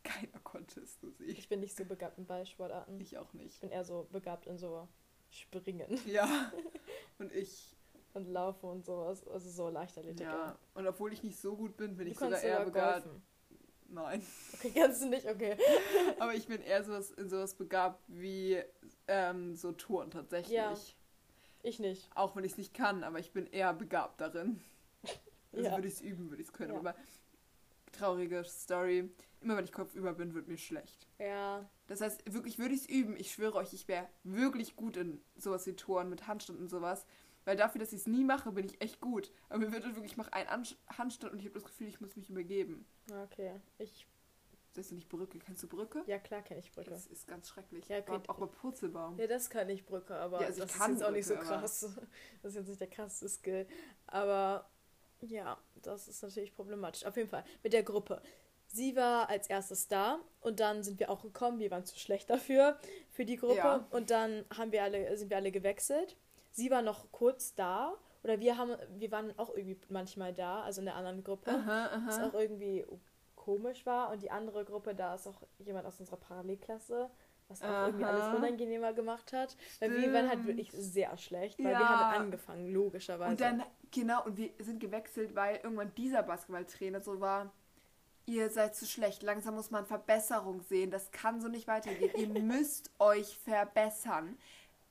[0.08, 1.26] Keiner konnte es, nur sie.
[1.26, 3.00] ich bin nicht so begabt in Ballsportarten.
[3.02, 3.62] Ich auch Ich nicht.
[3.62, 4.88] bin eher so begabt in so
[5.30, 6.52] Springen Ja.
[7.20, 7.76] Und ich,
[8.14, 9.28] und Laufen und sowas.
[9.28, 10.22] Also so Leichtathletik.
[10.26, 10.58] ja.
[10.74, 13.04] Und obwohl ich nicht so gut bin, bin Du ich sogar eher begabt.
[13.04, 13.22] golfen.
[13.90, 14.22] Nein.
[14.54, 15.28] Okay, kannst du nicht?
[15.28, 15.56] Okay.
[16.20, 18.62] Aber ich bin eher sowas, in sowas begabt wie
[19.08, 20.56] ähm, so Touren tatsächlich.
[20.56, 20.74] Ja.
[21.64, 22.10] Ich nicht.
[22.16, 24.62] Auch wenn ich es nicht kann, aber ich bin eher begabt darin.
[25.54, 25.76] Also Ja.
[25.76, 26.74] würde ich es üben, würde ich es können.
[26.74, 26.80] Ja.
[26.80, 26.96] Aber
[27.94, 29.10] traurige Story.
[29.42, 31.08] Immer wenn ich kopfüber bin, wird mir schlecht.
[31.20, 31.70] Ja.
[31.88, 33.16] Das heißt, wirklich würde ich es üben.
[33.18, 37.06] Ich schwöre euch, ich wäre wirklich gut in sowas wie Touren mit Handstand und sowas.
[37.46, 39.32] Weil dafür, dass ich es nie mache, bin ich echt gut.
[39.48, 42.16] Aber mir wird wirklich, ich mache einen Handstand und ich habe das Gefühl, ich muss
[42.18, 42.86] mich übergeben.
[43.24, 43.54] Okay.
[43.78, 44.06] Ich
[44.74, 45.40] Das ist nicht Brücke.
[45.40, 46.04] Kennst du Brücke?
[46.08, 46.90] Ja, klar kenne ich Brücke.
[46.90, 47.88] Das ist ganz schrecklich.
[47.88, 48.20] Ja, okay.
[48.28, 49.18] auch bei Purzelbaum.
[49.18, 51.26] Ja, das kann ich Brücke, aber Ja, also ich das kann ist jetzt auch nicht
[51.26, 51.98] so Brücke, krass.
[52.42, 53.68] Das ist jetzt nicht der krasseste Skill.
[54.08, 54.70] Aber
[55.22, 57.06] ja, das ist natürlich problematisch.
[57.06, 58.22] Auf jeden Fall mit der Gruppe.
[58.78, 61.58] Sie war als erstes da und dann sind wir auch gekommen.
[61.60, 62.78] Wir waren zu schlecht dafür,
[63.10, 63.56] für die Gruppe.
[63.56, 63.88] Ja.
[63.90, 66.16] Und dann haben wir alle, sind wir alle gewechselt.
[66.52, 67.96] Sie war noch kurz da.
[68.24, 71.50] Oder wir haben, wir waren auch irgendwie manchmal da, also in der anderen Gruppe.
[71.50, 72.28] Aha, Was aha.
[72.28, 72.86] auch irgendwie
[73.36, 74.12] komisch war.
[74.12, 77.10] Und die andere Gruppe, da ist auch jemand aus unserer Parallelklasse,
[77.48, 78.12] was auch irgendwie Aha.
[78.12, 79.58] alles unangenehmer gemacht hat.
[79.80, 80.48] Weil wir waren halt Stimmt.
[80.48, 81.80] wirklich sehr schlecht, weil Ja.
[81.80, 83.32] wir haben angefangen, logischerweise.
[83.32, 87.52] Und dann, genau, und wir sind gewechselt, weil irgendwann dieser Basketballtrainer so war,
[88.28, 92.30] ihr seid zu schlecht, langsam muss man Verbesserung sehen, das kann so nicht weitergehen, ihr
[92.44, 94.38] müsst euch verbessern.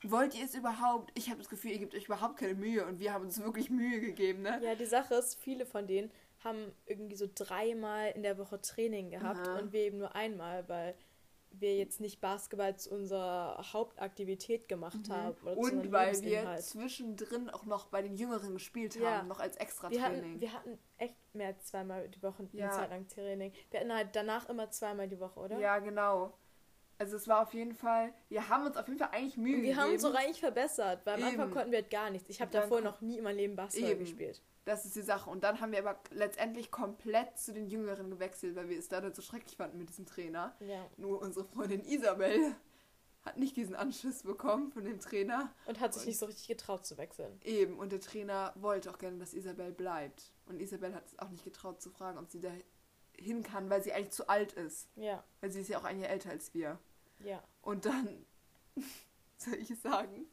[0.02, 1.10] Wollt ihr es überhaupt?
[1.14, 3.70] Ich habe das Gefühl, ihr gebt euch überhaupt keine Mühe und wir haben uns wirklich
[3.70, 4.60] Mühe gegeben, ne?
[4.62, 6.10] ja, die Sache ist, viele von denen
[6.44, 9.58] haben irgendwie so dreimal in der Woche Training gehabt Aha.
[9.58, 10.94] und wir eben nur einmal, weil
[11.60, 15.36] wir jetzt nicht Basketball zu unserer Hauptaktivität gemacht haben.
[15.42, 15.48] Mhm.
[15.58, 19.22] Und weil wir zwischendrin auch noch bei den Jüngeren gespielt haben, Ja.
[19.22, 20.22] noch als extra Wir Training.
[20.32, 22.66] hatten, wir hatten echt mehr als zweimal die Woche Ja.
[22.66, 23.52] eine Zeit lang Training.
[23.70, 25.58] Wir hatten halt danach immer zweimal die Woche, oder?
[25.58, 26.32] Ja, genau.
[26.98, 29.62] Also es war auf jeden Fall, wir haben uns auf jeden Fall eigentlich Mühe Und
[29.62, 29.80] wir gegeben.
[29.80, 32.30] haben uns auch eigentlich verbessert, weil am Anfang konnten wir halt gar nichts.
[32.30, 34.00] Ich habe davor noch nie in meinem Leben Basketball Eben.
[34.00, 34.42] gespielt.
[34.66, 35.30] Das ist die Sache.
[35.30, 39.00] Und dann haben wir aber letztendlich komplett zu den Jüngeren gewechselt, weil wir es da
[39.00, 40.54] dann so schrecklich fanden mit diesem Trainer.
[40.60, 40.84] Ja.
[40.98, 42.54] Nur unsere Freundin Isabel
[43.24, 45.52] hat nicht diesen Anschiss bekommen von dem Trainer.
[45.66, 47.40] Und hat sich Und- nicht so richtig getraut zu wechseln.
[47.44, 47.78] Eben.
[47.78, 50.32] Und der Trainer wollte auch gerne, dass Isabel bleibt.
[50.46, 52.50] Und Isabel hat es auch nicht getraut zu fragen, ob sie da
[53.16, 54.88] hin kann, weil sie eigentlich zu alt ist.
[54.96, 56.78] Ja, Weil sie ist ja auch ein Jahr älter als wir.
[57.20, 58.26] ja, Und dann,
[59.38, 60.26] soll ich sagen,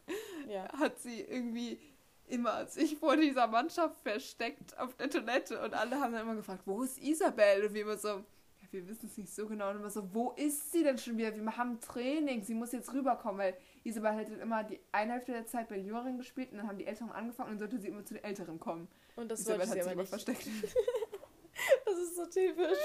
[0.48, 0.68] ja.
[0.80, 1.80] hat sie irgendwie
[2.28, 6.64] immer sich vor dieser Mannschaft versteckt auf der Toilette und alle haben dann immer gefragt,
[6.66, 7.66] wo ist Isabel?
[7.66, 9.70] Und wir immer so, ja, wir wissen es nicht so genau.
[9.70, 11.36] Und immer so, wo ist sie denn schon wieder?
[11.36, 15.34] Wir haben Training, sie muss jetzt rüberkommen, weil Isabel hat dann immer die eine Hälfte
[15.34, 17.82] der Zeit bei den Jüngeren gespielt und dann haben die Älteren angefangen und dann sollte
[17.82, 18.88] sie immer zu den Älteren kommen.
[19.16, 20.10] Und das Isabel hat sie sich immer nicht.
[20.10, 20.48] versteckt.
[21.86, 22.80] Das ist so typisch.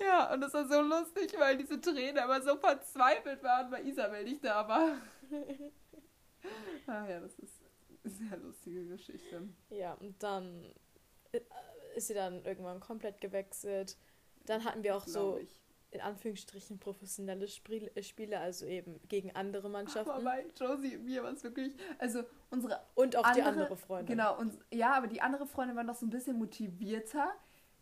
[0.00, 4.24] Ja, und das war so lustig, weil diese Trainer immer so verzweifelt waren, weil Isabel
[4.24, 4.96] nicht da war.
[6.88, 7.61] ah ja, das ist
[8.04, 9.48] sehr lustige Geschichte.
[9.70, 10.64] Ja, und dann
[11.32, 11.40] äh,
[11.96, 13.96] ist sie dann irgendwann komplett gewechselt.
[14.46, 15.60] Dann hatten wir auch so, ich.
[15.90, 20.24] in Anführungsstrichen, professionelle äh, Spiele, also eben gegen andere Aber Mannschaften.
[20.24, 24.16] bei Josie und mir war es wirklich, also unsere Und auch die andere- andere Freundin.
[24.16, 27.30] Genau, und ja, aber die andere Freundin war noch so ein bisschen motivierter,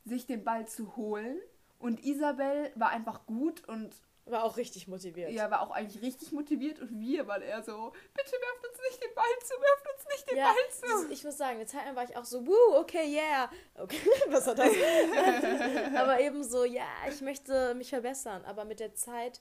[0.04, 1.38] sich den Ball zu holen.
[1.78, 3.94] Und Isabel war einfach gut und
[4.26, 5.30] War auch richtig motiviert.
[5.32, 6.78] ja, war auch eigentlich richtig motiviert.
[6.78, 10.30] Und wir waren eher so, bitte werft uns nicht den Ball zu, werft uns nicht
[10.30, 11.12] den Ja, Ball zu.
[11.12, 13.50] ich muss sagen, eine Zeit lang war ich auch so, wuh, okay, yeah.
[13.74, 14.72] Okay, was hat das?
[15.96, 18.44] aber eben so, ja, ich möchte mich verbessern.
[18.44, 19.40] Aber mit der Zeit,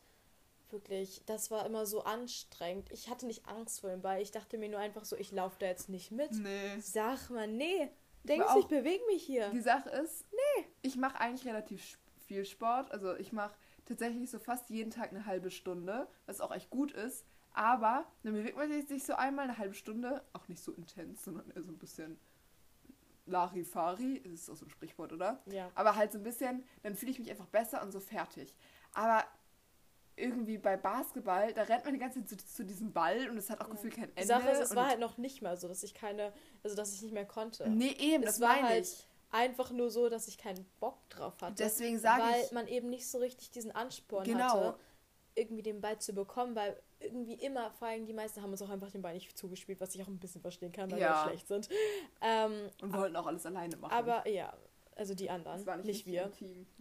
[0.71, 2.91] wirklich, das war immer so anstrengend.
[2.91, 4.21] Ich hatte nicht Angst vor dem Ball.
[4.21, 6.31] Ich dachte mir nur einfach so, ich laufe da jetzt nicht mit.
[6.31, 6.79] Nee.
[6.79, 7.89] Sag mal, nee.
[8.23, 9.49] Denkst du, ich bewege mich hier?
[9.49, 10.65] Die Sache ist, nee.
[10.81, 12.91] ich mache eigentlich relativ viel Sport.
[12.91, 13.55] Also ich mache
[13.89, 17.25] tatsächlich so fast jeden Tag eine halbe Stunde, was auch echt gut ist.
[17.51, 21.49] Aber dann bewegt man sich so einmal eine halbe Stunde, auch nicht so intens, sondern
[21.51, 22.17] eher so ein bisschen
[23.25, 25.41] Larifari, ist auch so ein Sprichwort, oder?
[25.47, 25.69] Ja.
[25.75, 28.55] Aber halt so ein bisschen, dann fühle ich mich einfach besser und so fertig.
[28.93, 29.23] Aber
[30.15, 33.49] irgendwie bei Basketball, da rennt man die ganze Zeit zu, zu diesem Ball und es
[33.49, 33.73] hat auch Ja.
[33.73, 34.21] gefühlt kein Ende.
[34.21, 36.93] Die Sache ist, es war halt noch nicht mal so, dass ich keine, also dass
[36.93, 37.69] ich nicht mehr konnte.
[37.69, 39.07] Nee, eben, es das war meine halt ich.
[39.31, 41.55] Einfach nur so, dass ich keinen Bock drauf hatte.
[41.63, 44.39] Deswegen sage weil ich, man eben nicht so richtig diesen Ansporn Genau.
[44.49, 44.75] hatte,
[45.35, 48.69] irgendwie den Ball zu bekommen, weil irgendwie immer, vor allem die meisten haben uns auch
[48.69, 51.23] einfach den Ball nicht zugespielt, was ich auch ein bisschen verstehen kann, weil Ja.
[51.23, 51.69] wir schlecht sind.
[52.21, 53.93] Ähm, und wollten auch alles alleine machen.
[53.93, 54.51] aber ja,
[54.95, 56.31] also die anderen, das nicht, nicht, wir.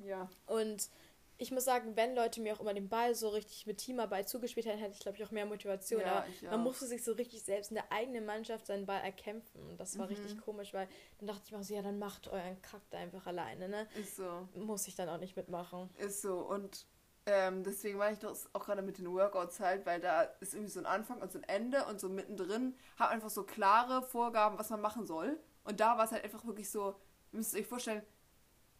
[0.04, 0.28] Ja.
[0.46, 0.88] Und
[1.38, 4.66] ich muss sagen, wenn Leute mir auch immer den Ball so richtig mit Teamarbeit zugespielt
[4.66, 6.00] hätten, hätte ich, glaube ich, auch mehr Motivation.
[6.00, 9.62] Ja, Aber man musste sich so richtig selbst in der eigenen Mannschaft seinen Ball erkämpfen.
[9.68, 10.14] Und das war Mhm.
[10.14, 12.98] richtig komisch, weil dann dachte ich mir auch so, ja, dann macht euren Kack da
[12.98, 13.88] einfach alleine, ne?
[13.94, 14.48] Ist so.
[14.54, 15.88] Muss ich dann auch nicht mitmachen.
[15.98, 16.38] Ist so.
[16.40, 16.86] Und
[17.26, 20.72] ähm, deswegen meine ich das auch gerade mit den Workouts halt, weil da ist irgendwie
[20.72, 24.58] so ein Anfang und so ein Ende und so mittendrin haben einfach so klare Vorgaben,
[24.58, 25.38] was man machen soll.
[25.64, 26.96] Und da war es halt einfach wirklich so,
[27.32, 28.02] ihr müsst euch vorstellen,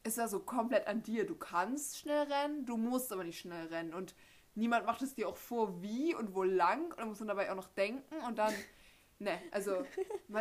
[0.05, 1.27] es war so komplett an dir.
[1.27, 3.93] Du kannst schnell rennen, du musst aber nicht schnell rennen.
[3.95, 4.15] Und
[4.55, 6.91] niemand macht es dir auch vor, wie und wo lang.
[6.93, 8.53] Und dann muss man dabei auch noch denken und dann.
[9.21, 9.85] Ne, also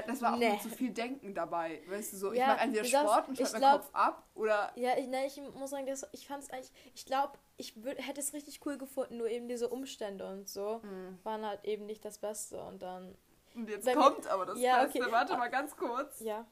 [0.06, 0.50] das war auch Nee.
[0.50, 1.82] nur zu viel Denken dabei.
[1.88, 4.72] Weißt du so, ich Ja, mache entweder Sport und ich schalte meinen Kopf ab oder
[4.76, 7.98] Ja, ich, ne, ich muss sagen, das, ich fand es eigentlich, ich glaube, ich würd,
[8.08, 11.17] hätte es richtig cool gefunden, nur eben diese Umstände und so Mhm.
[11.24, 12.62] waren halt eben nicht das Beste.
[12.62, 13.15] Und dann,
[13.56, 15.02] Und jetzt mir- kommt aber das Ja, Beste.
[15.02, 15.12] okay.
[15.12, 16.20] Warte mal ganz kurz.
[16.20, 16.46] ja,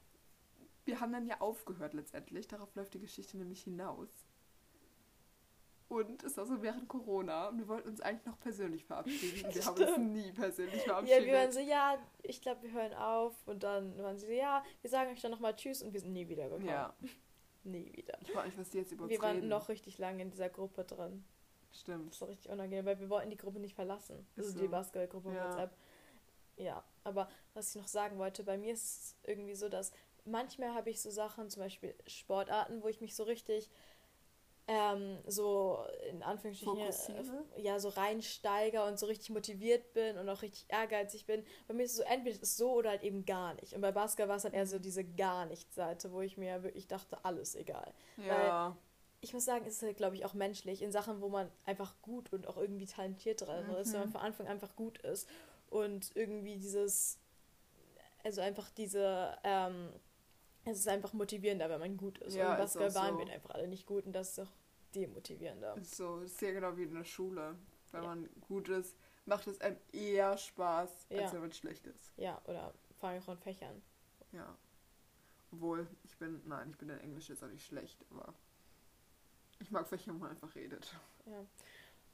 [0.86, 2.48] Wir haben dann ja aufgehört letztendlich.
[2.48, 4.10] Darauf läuft die Geschichte nämlich hinaus.
[5.88, 9.54] Und es war so während Corona und wir wollten uns eigentlich noch persönlich verabschieden.
[9.54, 11.26] Wir haben uns nie persönlich Ja, verabschiedet.
[11.26, 13.36] wir waren so, ja, ich glaube, wir hören auf.
[13.48, 16.14] Und dann waren sie so, ja, wir sagen euch dann nochmal Tschüss und wir sind
[16.14, 16.68] nie wiedergekommen.
[16.68, 16.94] ja.
[17.68, 18.16] Nie wieder.
[18.22, 19.48] Ich frage mich, was die jetzt über uns Wir waren reden.
[19.48, 21.26] noch richtig lange in dieser Gruppe drin.
[21.72, 22.22] Das Stimmt.
[22.22, 24.20] war richtig unangenehm, weil wir wollten die Gruppe nicht verlassen.
[24.36, 24.60] Ist Also so.
[24.60, 25.46] die Basketballgruppe auf Ja.
[25.50, 25.76] WhatsApp.
[26.58, 29.92] Ja, aber was ich noch sagen wollte, bei mir ist es irgendwie so, dass
[30.26, 33.70] manchmal habe ich so Sachen, zum Beispiel Sportarten, wo ich mich so richtig
[34.68, 40.42] ähm, so in Anführungsstrichen äh, ja so reinsteiger und so richtig motiviert bin und auch
[40.42, 41.46] richtig ehrgeizig bin.
[41.68, 43.74] Bei mir ist es so, entweder ist es so oder halt eben gar nicht.
[43.74, 46.64] Und bei Basketball war es dann eher so diese gar nicht Seite, wo ich mir
[46.64, 48.76] wirklich dachte, alles egal Ja.
[49.22, 51.96] ich muss sagen, es ist halt, glaube ich, auch menschlich in Sachen, wo man einfach
[52.02, 54.12] gut und auch irgendwie talentiert drin ist, wenn man Mhm.
[54.14, 55.28] von Anfang einfach gut ist
[55.70, 57.18] und irgendwie dieses,
[58.24, 59.90] also einfach diese, ähm,
[60.66, 62.36] es ist einfach motivierender, wenn man gut ist.
[62.36, 63.26] Ja, und Basketball waren so.
[63.26, 64.52] wir einfach alle nicht gut und das ist auch
[64.94, 65.78] demotivierender.
[65.78, 67.56] Ist so, ist ja genau wie in der Schule.
[67.92, 68.08] Wenn Ja.
[68.10, 71.34] man gut ist, macht es einem eher Spaß, als Ja.
[71.34, 72.12] wenn man schlecht ist.
[72.18, 73.82] Ja, oder vor allem auch in Fächern.
[74.32, 74.58] Ja.
[75.52, 78.34] Obwohl, ich bin, nein, ich bin in Englisch jetzt auch nicht schlecht, aber
[79.60, 80.94] ich mag Fächer, wo man einfach redet.
[81.26, 81.46] Ja.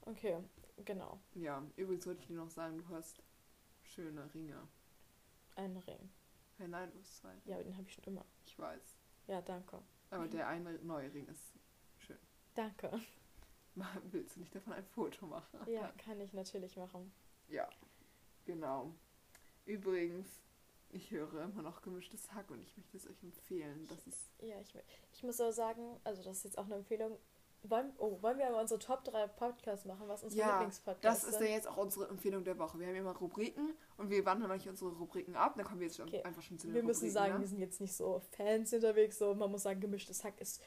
[0.02, 0.38] Okay,
[0.84, 1.18] genau.
[1.34, 3.22] Ja, übrigens wollte ich dir noch sagen, du hast
[3.82, 4.56] schöne Ringe.
[5.56, 6.10] Ein Ring.
[6.68, 7.34] Nein, du hast zwei.
[7.44, 8.24] Ja, aber den habe ich schon immer.
[8.46, 8.98] Ich weiß.
[9.26, 9.82] Ja, danke.
[10.10, 11.54] Aber der eine neue Ring ist
[11.98, 12.18] schön.
[12.54, 12.90] Danke.
[14.10, 15.60] Willst du nicht davon ein Foto machen?
[15.66, 17.12] Ja, kann ich natürlich machen.
[17.48, 17.68] Ja,
[18.44, 18.94] genau.
[19.64, 20.42] Übrigens,
[20.90, 23.86] ich höre immer noch gemischtes Hack und ich möchte es euch empfehlen.
[23.88, 24.30] Das ist.
[24.40, 24.74] Ja, ich,
[25.12, 27.18] ich muss aber sagen, also das ist jetzt auch eine Empfehlung.
[27.64, 31.30] Wollen, oh, wollen wir aber unsere Top 3 Podcasts machen, was unsere Ja, Lieblingspodcasts Das
[31.32, 31.48] ist sind?
[31.48, 32.78] ja jetzt auch unsere Empfehlung der Woche.
[32.80, 35.54] Wir haben immer Rubriken und wir wandern euch unsere Rubriken ab.
[35.56, 36.22] Dann kommen wir jetzt schon Okay.
[36.24, 37.14] einfach schon zu den wir müssen Rubriken.
[37.14, 37.46] sagen, wir ne?
[37.46, 40.60] sind jetzt nicht so Fans unterwegs, so man muss sagen, gemischtes Hack ist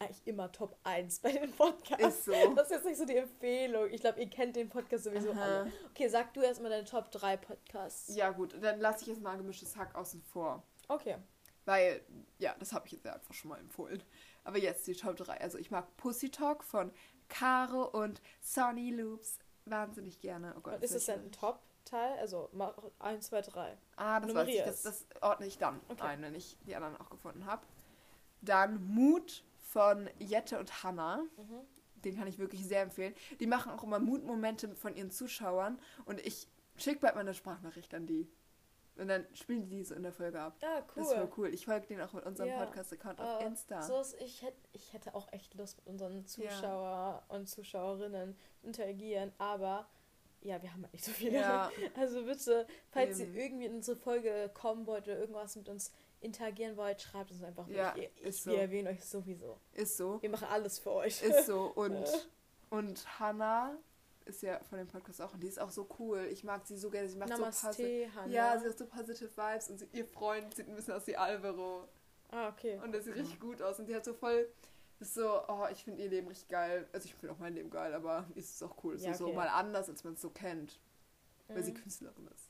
[0.00, 2.04] eigentlich immer Top 1 bei den Podcasts.
[2.04, 2.54] Ist so.
[2.54, 3.86] Das ist jetzt nicht so die Empfehlung.
[3.92, 5.42] Ich glaube, ihr kennt den Podcast sowieso Aha.
[5.42, 5.72] alle.
[5.90, 8.16] Okay, sag du erstmal deine Top 3 Podcasts.
[8.16, 10.62] Ja, gut, dann lasse ich jetzt mal gemischtes Hack außen vor.
[10.88, 11.18] Okay.
[11.66, 12.00] Weil,
[12.38, 14.02] ja, das habe ich jetzt ja einfach schon mal empfohlen.
[14.44, 15.40] Aber jetzt die Top 3.
[15.40, 16.92] Also ich mag Pussy Talk von
[17.28, 20.54] Caro und Sonny Loops wahnsinnig gerne.
[20.56, 22.18] Oh Gott, Und ist es das dann ein Top-Teil?
[22.18, 23.78] Also mach 1, 2, 3.
[23.96, 24.54] Ah, das weiß ich.
[24.54, 26.02] Nummerier Das, das ordne ich dann Okay.
[26.02, 27.62] ein, wenn ich die anderen auch gefunden habe.
[28.40, 31.22] Dann Mut von Jette und Hannah.
[31.36, 31.60] Mhm.
[32.02, 33.14] Den kann ich wirklich sehr empfehlen.
[33.38, 35.78] Die machen auch immer Mutmomente von ihren Zuschauern.
[36.06, 38.26] Und ich schicke bald mal eine Sprachnachricht an die.
[38.96, 40.56] Und dann spielen die so in der Folge ab.
[40.62, 41.30] Ah, Das ist voll cool.
[41.38, 41.54] cool.
[41.54, 42.64] Ich folge denen auch mit unserem Ja.
[42.64, 43.82] Podcast-Account auf Äh, Insta.
[43.82, 48.66] So ist, ich, hätte, ich hätte auch echt Lust mit unseren Zuschauer und Zuschauerinnen zu
[48.66, 49.88] interagieren, aber
[50.42, 51.38] ja, wir haben halt nicht so viele.
[51.38, 53.34] Ja, Also bitte, falls Eben.
[53.34, 57.42] ihr irgendwie in unsere Folge kommen wollt oder irgendwas mit uns interagieren wollt, schreibt uns
[57.42, 57.66] einfach.
[57.68, 58.50] Ja, ich, ich, ist so.
[58.50, 59.58] Wir erwähnen euch sowieso.
[59.72, 60.20] ist so.
[60.20, 61.22] Wir machen alles für euch.
[61.22, 61.64] Ist so.
[61.74, 62.04] Und,
[62.70, 63.76] und Hannah
[64.30, 65.32] ist ja von dem Podcast auch.
[65.34, 66.26] Und die ist auch so cool.
[66.30, 67.08] Ich mag sie so gerne.
[67.08, 68.32] Sie macht so Namaste, positive Hannah.
[68.32, 69.68] Ja, sie hat so positive Vibes.
[69.70, 71.88] Und sie, ihr Freund sieht ein bisschen aus wie Alvaro.
[72.30, 72.78] ah, okay.
[72.82, 73.78] Und der sieht richtig gut aus.
[73.78, 74.48] Und die hat so voll.
[75.00, 76.86] Ist so, oh, ich finde ihr Leben richtig geil.
[76.92, 78.94] Also ich finde auch mein Leben geil, aber ist es auch cool.
[78.96, 79.36] Es Ja, ist so okay.
[79.36, 80.78] mal anders, als man es so kennt.
[81.48, 81.76] Weil sie Mhm.
[81.78, 82.30] Künstlerin ist.
[82.34, 82.49] Das.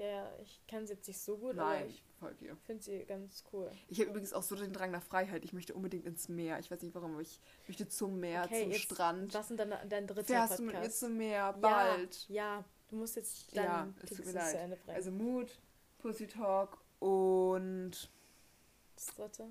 [0.00, 2.56] Ja, ja, ich kann sie jetzt nicht so gut, Nein, aber ich folge ihr.
[2.64, 3.70] finde sie ganz cool.
[3.88, 5.44] Ich habe übrigens auch so den Drang nach Freiheit.
[5.44, 6.58] Ich möchte unbedingt ins Meer.
[6.58, 9.34] Ich weiß nicht warum, aber ich möchte zum Meer, Okay, zum jetzt- Strand.
[9.34, 11.00] Was sind dann dein dritter Fährst du mit mir Podcast?
[11.00, 11.52] zum Meer?
[11.52, 12.28] Bald.
[12.28, 14.54] Ja, ja, du musst jetzt Ja, deinen es tut mir zu leid.
[14.54, 14.96] Ende bringen.
[14.96, 15.58] Also Mut,
[15.98, 18.10] Pussy Talk und
[18.96, 19.48] das dritte.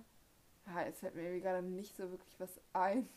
[0.66, 3.08] ja, jetzt fällt mir gerade nicht so wirklich was ein,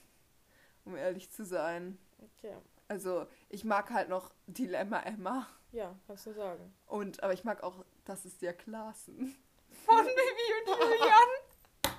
[0.85, 1.97] um ehrlich zu sein.
[2.37, 2.57] Okay.
[2.89, 6.75] Also ich mag halt noch Dilemma Emma Ja, kannst du sagen.
[6.87, 9.35] und aber ich mag auch Das ist der Klassen
[9.87, 11.29] von Bibi und Julian.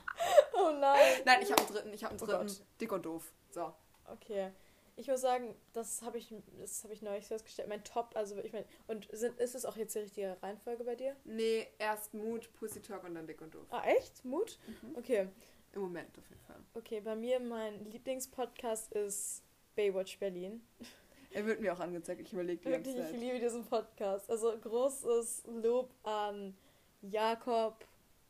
[0.56, 1.22] Oh nein.
[1.26, 2.48] Nein, ich habe einen dritten, ich habe einen Oh dritten.
[2.48, 2.62] Gott.
[2.80, 3.34] Dick und doof.
[3.50, 3.74] So.
[4.06, 4.52] Okay.
[4.96, 7.68] Ich muss sagen, das habe ich, das habe ich neulich festgestellt.
[7.68, 10.96] Mein Top, also ich meine, und sind, ist es auch jetzt die richtige Reihenfolge bei
[10.96, 11.16] dir?
[11.26, 13.66] Nee, erst Mut, Pussy Talk und dann Dick und doof.
[13.72, 14.24] Ah, echt?
[14.24, 14.60] Mut?
[14.84, 14.96] Mhm.
[14.96, 15.28] Okay.
[15.74, 16.58] Im Moment auf jeden Fall.
[16.76, 19.44] Okay, bei mir mein Lieblingspodcast ist
[19.76, 20.66] Baywatch Berlin.
[21.34, 23.20] Er wird mir auch angezeigt, ich überlege die ganze Wirklich, ich Zeit.
[23.20, 24.30] liebe diesen Podcast.
[24.30, 26.56] Also großes Lob an
[27.02, 27.86] Jakob,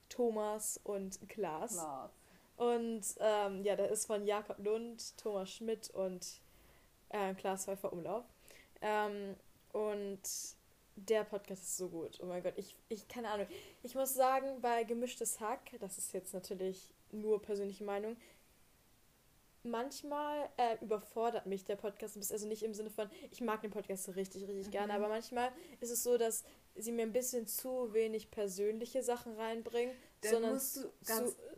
[0.09, 1.73] Thomas und Klaas.
[1.73, 2.11] Klar.
[2.55, 6.41] Und ähm, ja, der ist von Jakob Lund, Thomas Schmidt und
[7.09, 8.23] äh, Klaas Pfeiffer Umlauf.
[8.81, 9.35] Ähm,
[9.73, 10.21] und
[10.95, 12.19] der Podcast ist so gut.
[12.21, 13.47] Oh mein Gott, ich, ich keine Ahnung.
[13.81, 18.15] Ich muss sagen, bei Gemischtes Hack, das ist jetzt natürlich nur persönliche Meinung,
[19.63, 22.35] manchmal äh, überfordert mich der Podcast ein bisschen.
[22.35, 24.99] Also nicht im Sinne von, ich mag den Podcast richtig, richtig gerne, Mhm.
[24.99, 26.43] aber manchmal ist es so, dass
[26.75, 30.91] sie mir ein bisschen zu wenig persönliche Sachen reinbringen, Dann sondern zu,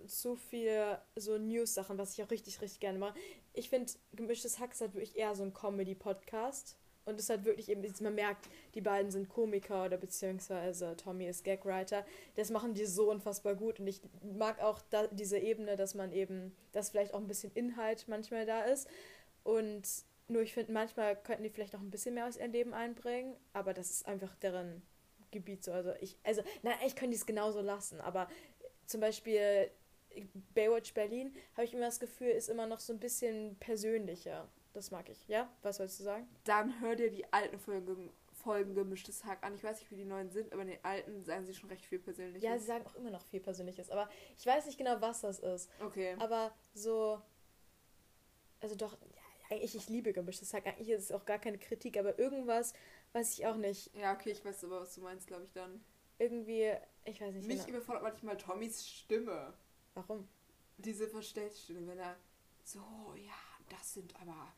[0.08, 3.18] zu viel so News-Sachen, was ich auch richtig, richtig gerne mache.
[3.54, 6.78] Ich finde, Gemischtes Hack ist halt wirklich eher so ein Comedy-Podcast.
[7.06, 11.44] Und es hat wirklich eben, man merkt, die beiden sind Komiker oder beziehungsweise Tommy ist
[11.44, 12.04] Gagwriter.
[12.36, 13.80] Das machen die so unfassbar gut.
[13.80, 17.52] Und ich mag auch da, diese Ebene, dass man eben, dass vielleicht auch ein bisschen
[17.54, 18.88] Inhalt manchmal da ist.
[19.44, 19.84] Und
[20.28, 23.36] nur ich finde, manchmal könnten die vielleicht noch ein bisschen mehr aus ihrem Leben einbringen,
[23.54, 24.82] aber das ist einfach deren
[25.30, 25.72] Gebiet so.
[25.72, 28.28] Also ich, also, nein, ich könnte es genauso lassen, aber
[28.88, 29.70] zum Beispiel
[30.54, 34.48] Baywatch Berlin, habe ich immer das Gefühl, ist immer noch so ein bisschen persönlicher.
[34.76, 35.26] Das mag ich.
[35.30, 35.50] Ja?
[35.62, 36.28] Was sollst du sagen?
[36.44, 39.56] Dann hör dir die alten Folgen, Folgen gemischtes Hack an.
[39.56, 41.86] Ich weiß nicht, wie die neuen sind, aber in den alten sagen sie schon recht
[41.86, 42.44] viel Persönliches.
[42.44, 45.40] Ja, sie sagen auch immer noch viel Persönliches, aber ich weiß nicht genau, was das
[45.40, 45.70] ist.
[45.82, 46.18] Okay.
[46.20, 47.22] Aber so.
[48.60, 50.68] Also doch, ja, eigentlich, ich liebe gemischtes Hack.
[50.68, 52.74] Eigentlich ist es auch gar keine Kritik, aber irgendwas
[53.14, 53.96] weiß ich auch nicht.
[53.96, 55.82] Ja, okay, ich weiß aber, was du meinst, glaube ich, dann.
[56.20, 56.70] Irgendwie,
[57.06, 57.48] ich weiß nicht.
[57.48, 57.78] Mich genau.
[57.78, 59.54] überfordert manchmal Tommys Stimme.
[59.94, 60.28] Warum?
[60.78, 62.18] Diese verstellte Stimme, wenn er
[62.66, 62.82] so,
[63.16, 63.34] ja,
[63.70, 64.54] das sind aber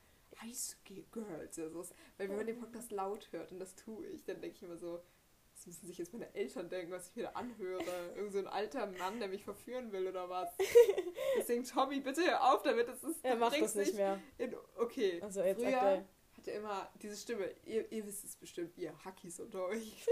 [0.45, 1.60] Ice Girls.
[1.60, 4.63] Also, weil wenn man den Podcast laut hört, und das tue ich, dann denke ich
[4.63, 5.02] immer so,
[5.58, 8.13] was müssen sich jetzt meine Eltern denken, was ich wieder anhöre?
[8.15, 10.50] Irgend so ein alter Mann, der mich verführen will oder was?
[11.38, 12.88] Deswegen, Tommy, bitte hör auf damit.
[12.88, 14.19] Das ist, er macht das nicht mehr.
[14.38, 16.06] In, okay, also jetzt früher aktuell.
[16.38, 20.06] hat er immer diese Stimme, ihr, ihr wisst es bestimmt, ihr Hackies unter euch.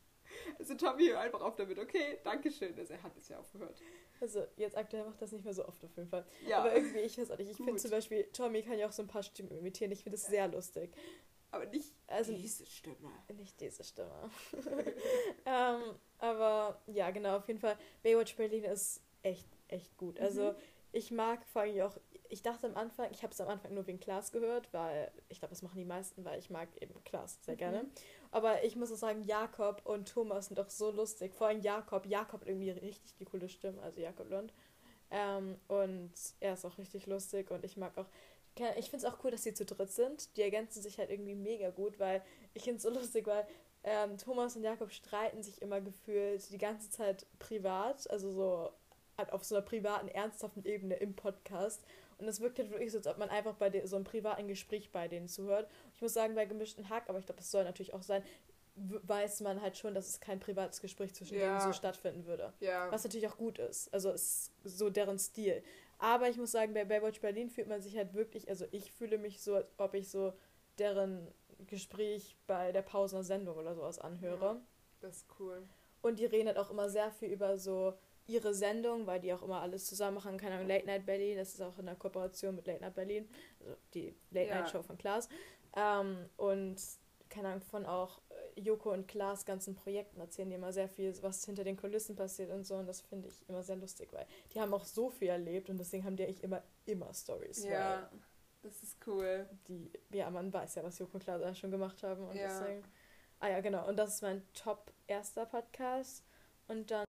[0.58, 2.18] also Tommy, hör einfach auf damit, okay?
[2.24, 2.74] Dankeschön.
[2.78, 3.78] Also er hat es ja aufgehört.
[4.20, 6.24] Also jetzt aktuell macht das nicht mehr so oft auf jeden Fall.
[6.46, 6.58] Ja.
[6.58, 7.50] Aber irgendwie, ich weiß auch nicht.
[7.50, 9.92] Ich finde zum Beispiel, Tommy kann ja auch so ein paar Stimmen imitieren.
[9.92, 10.90] Ich finde es sehr lustig.
[11.50, 12.96] Aber nicht also, diese Stimme.
[13.34, 14.30] Nicht diese Stimme.
[15.46, 15.82] ähm,
[16.18, 17.78] aber ja, genau, auf jeden Fall.
[18.02, 20.20] Baywatch Berlin ist echt, echt gut.
[20.20, 20.56] Also mhm.
[20.96, 21.96] Ich mag vor allem auch,
[22.30, 25.40] ich dachte am Anfang, ich habe es am Anfang nur wegen Klaas gehört, weil ich
[25.40, 27.58] glaube, das machen die meisten, weil ich mag eben Klaas sehr mhm.
[27.58, 27.86] gerne.
[28.30, 31.34] Aber ich muss auch sagen, Jakob und Thomas sind doch so lustig.
[31.34, 32.06] Vor allem Jakob.
[32.06, 34.54] Jakob hat irgendwie richtig die coole Stimme, also Jakob Lund.
[35.10, 38.06] Ähm, und er ist auch richtig lustig und ich mag auch.
[38.78, 40.34] Ich finde es auch cool, dass sie zu dritt sind.
[40.38, 42.22] Die ergänzen sich halt irgendwie mega gut, weil
[42.54, 43.46] ich finde es so lustig, weil
[43.84, 48.72] ähm, Thomas und Jakob streiten sich immer gefühlt die ganze Zeit privat, also so
[49.16, 51.82] halt auf so einer privaten, ernsthaften Ebene im Podcast.
[52.18, 54.90] Und es wirkt halt wirklich so, als ob man einfach bei so einem privaten Gespräch
[54.90, 55.68] bei denen zuhört.
[55.94, 58.22] Ich muss sagen, bei gemischten Hack, aber ich glaube, das soll natürlich auch sein,
[58.76, 61.58] weiß man halt schon, dass es kein privates Gespräch zwischen ja.
[61.58, 62.52] denen so stattfinden würde.
[62.60, 62.90] Ja.
[62.90, 63.92] Was natürlich auch gut ist.
[63.92, 65.62] Also ist so deren Stil.
[65.98, 69.16] Aber ich muss sagen, bei Baywatch Berlin fühlt man sich halt wirklich, also ich fühle
[69.16, 70.34] mich so, als ob ich so
[70.78, 71.26] deren
[71.66, 74.44] Gespräch bei der Pause einer Sendung oder sowas anhöre.
[74.44, 74.60] Ja,
[75.00, 75.62] das ist cool.
[76.02, 77.94] Und die reden halt auch immer sehr viel über so
[78.26, 81.54] ihre Sendung, weil die auch immer alles zusammen machen, keine Ahnung, Late Night Berlin, das
[81.54, 83.28] ist auch in der Kooperation mit Late Night Berlin,
[83.60, 85.28] also die Late Night Show von Klaas.
[85.76, 86.76] Ähm, und
[87.28, 91.12] keine Ahnung, von auch äh, Joko und Klaas ganzen Projekten erzählen die immer sehr viel,
[91.22, 92.76] was hinter den Kulissen passiert und so.
[92.76, 95.78] Und das finde ich immer sehr lustig, weil die haben auch so viel erlebt und
[95.78, 97.64] deswegen haben die eigentlich immer, immer Stories.
[97.64, 98.08] Ja,
[98.62, 99.48] das ist cool.
[99.68, 102.48] Die, ja, man weiß ja, was Joko und Klaas schon gemacht haben und ja.
[102.48, 102.82] deswegen.
[103.38, 103.86] Ah ja, genau.
[103.86, 106.24] Und das ist mein Top erster Podcast.
[106.68, 107.05] Und dann.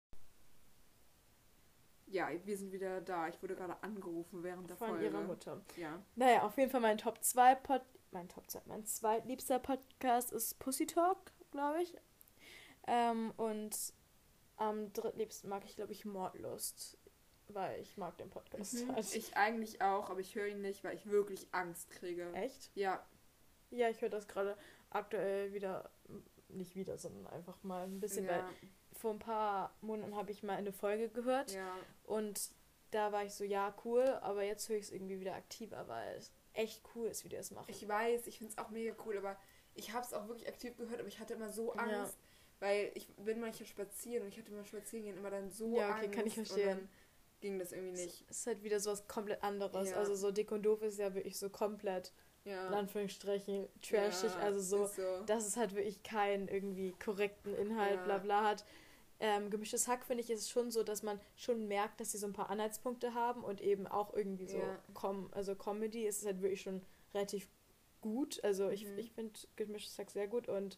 [2.13, 3.27] Ja, wir sind wieder da.
[3.27, 5.05] Ich wurde gerade angerufen während der Von Folge.
[5.05, 5.61] Von ihrer Mutter.
[5.75, 6.01] Ja.
[6.15, 10.59] Naja, auf jeden Fall mein Top 2 Podcast mein Top 2, mein zweitliebster Podcast ist
[10.59, 11.95] Pussy Talk, glaube ich.
[12.87, 13.75] Ähm, und
[14.57, 16.97] am drittliebsten mag ich, glaube ich, Mordlust,
[17.47, 18.85] weil ich mag den Podcast.
[18.85, 18.91] Mhm.
[18.91, 22.31] Also ich eigentlich auch, aber ich höre ihn nicht, weil ich wirklich Angst kriege.
[22.33, 22.71] Echt?
[22.75, 23.03] Ja.
[23.71, 24.55] Ja, ich höre das gerade
[24.91, 25.89] aktuell wieder,
[26.57, 28.31] nicht wieder, sondern einfach mal ein bisschen, ja.
[28.31, 28.43] weil
[28.93, 31.75] vor ein paar Monaten habe ich mal eine Folge gehört ja.
[32.05, 32.51] und
[32.91, 36.15] da war ich so, ja, cool, aber jetzt höre ich es irgendwie wieder aktiver, weil
[36.15, 37.65] es echt cool ist, wie die das machen.
[37.69, 39.35] Ich weiß, ich finde es auch mega cool, aber
[39.73, 42.09] ich habe es auch wirklich aktiv gehört, aber ich hatte immer so Angst, ja.
[42.59, 45.89] weil ich bin manchmal spazieren und ich hatte immer spazieren gehen immer dann so ja,
[45.89, 46.11] okay, Angst.
[46.13, 46.89] kann ich verstehen.
[47.41, 48.25] ging das irgendwie nicht.
[48.29, 49.89] Es ist halt wieder so was komplett anderes.
[49.89, 49.97] Ja.
[49.97, 52.13] Also so dick und doof ist ja wirklich so komplett
[52.45, 52.67] ja.
[52.67, 54.31] in Anführungsstrichen trashig.
[54.31, 58.03] Ja, also so, so, dass es halt wirklich keinen irgendwie korrekten Inhalt, ja.
[58.03, 58.65] bla bla hat
[59.23, 62.27] ähm, gemischtes Hack finde ich ist schon so, dass man schon merkt, dass sie so
[62.27, 64.79] ein paar Anhaltspunkte haben und eben auch irgendwie so ja.
[64.93, 66.81] Com also Comedy ist halt wirklich schon
[67.13, 67.47] relativ
[68.01, 68.43] gut.
[68.43, 68.97] Also ich, mhm.
[68.97, 70.77] ich finde gemischtes Hack sehr gut und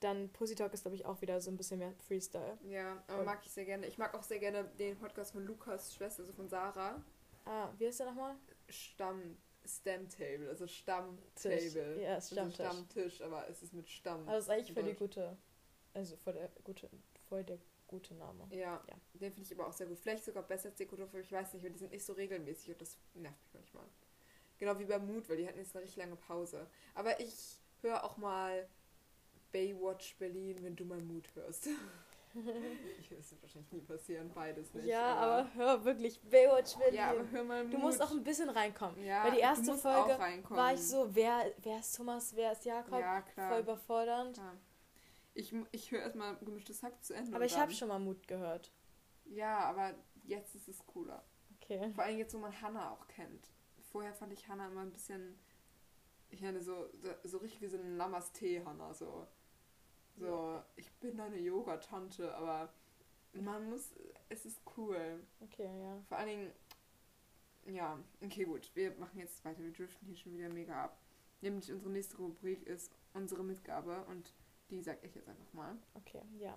[0.00, 2.58] dann Pussy Talk ist, glaube ich, auch wieder so ein bisschen mehr Freestyle.
[2.66, 3.86] Ja, aber und mag ich sehr gerne.
[3.86, 7.02] Ich mag auch sehr gerne den Podcast von Lukas Schwester, also von Sarah.
[7.44, 8.34] Ah, wie heißt der nochmal?
[8.70, 9.36] Stamm.
[9.66, 12.02] Stammtable, also Stammtable.
[12.02, 12.38] Ja, Stammtisch.
[12.38, 14.22] Also Stammtisch, aber es ist mit Stamm.
[14.22, 15.36] Aber das ist eigentlich voll die gute,
[15.94, 16.90] also voll der gute,
[17.28, 18.46] voll der gute Name.
[18.50, 18.96] Ja, ja.
[19.14, 19.98] den finde ich aber auch sehr gut.
[19.98, 22.80] Vielleicht sogar besser als Dekodorf, ich weiß nicht, weil die sind nicht so regelmäßig und
[22.80, 23.86] das nervt mich manchmal.
[24.58, 26.66] Genau wie bei Mood, weil die hatten jetzt eine richtig lange Pause.
[26.94, 28.68] Aber ich höre auch mal
[29.52, 31.68] Baywatch Berlin, wenn du mal Mut hörst.
[33.00, 34.86] ich das wird wahrscheinlich nie passieren, beides nicht.
[34.86, 38.50] Ja, aber, hör wirklich, Baywatch will Ja, aber hör mal Du musst auch ein bisschen
[38.50, 39.02] reinkommen.
[39.04, 40.18] Ja, Weil die erste Folge
[40.50, 43.00] war ich so, wer, wer ist Thomas, wer ist Jakob?
[43.00, 43.50] Ja, klar.
[43.50, 44.34] Voll überfordernd.
[44.34, 44.56] Klar.
[45.34, 47.34] Ich, ich höre erstmal gemischtes Hack zu Ende.
[47.34, 48.72] Aber ich habe schon mal Mut gehört.
[49.24, 49.94] Ja, aber
[50.24, 51.24] jetzt ist es cooler.
[51.56, 51.90] Okay.
[51.94, 53.50] Vor allem jetzt, wo man Hannah auch kennt.
[53.90, 55.38] Vorher fand ich Hannah immer ein bisschen.
[56.30, 58.92] Ich meine, so, so, so richtig wie so eine Namaste-Hannah.
[58.94, 59.26] So.
[60.18, 62.72] So, ich bin deine Yoga-Tante, aber
[63.32, 63.90] man muss.
[64.28, 65.20] Es ist cool.
[65.40, 66.00] Okay, ja.
[66.08, 66.52] Vor allen Dingen.
[67.66, 68.70] Ja, okay, gut.
[68.74, 69.62] Wir machen jetzt weiter.
[69.62, 70.98] Wir driften hier schon wieder mega ab.
[71.40, 74.32] Nämlich unsere nächste Rubrik ist unsere Mitgabe und
[74.70, 75.76] die sag ich jetzt einfach mal.
[75.94, 76.56] Okay, ja.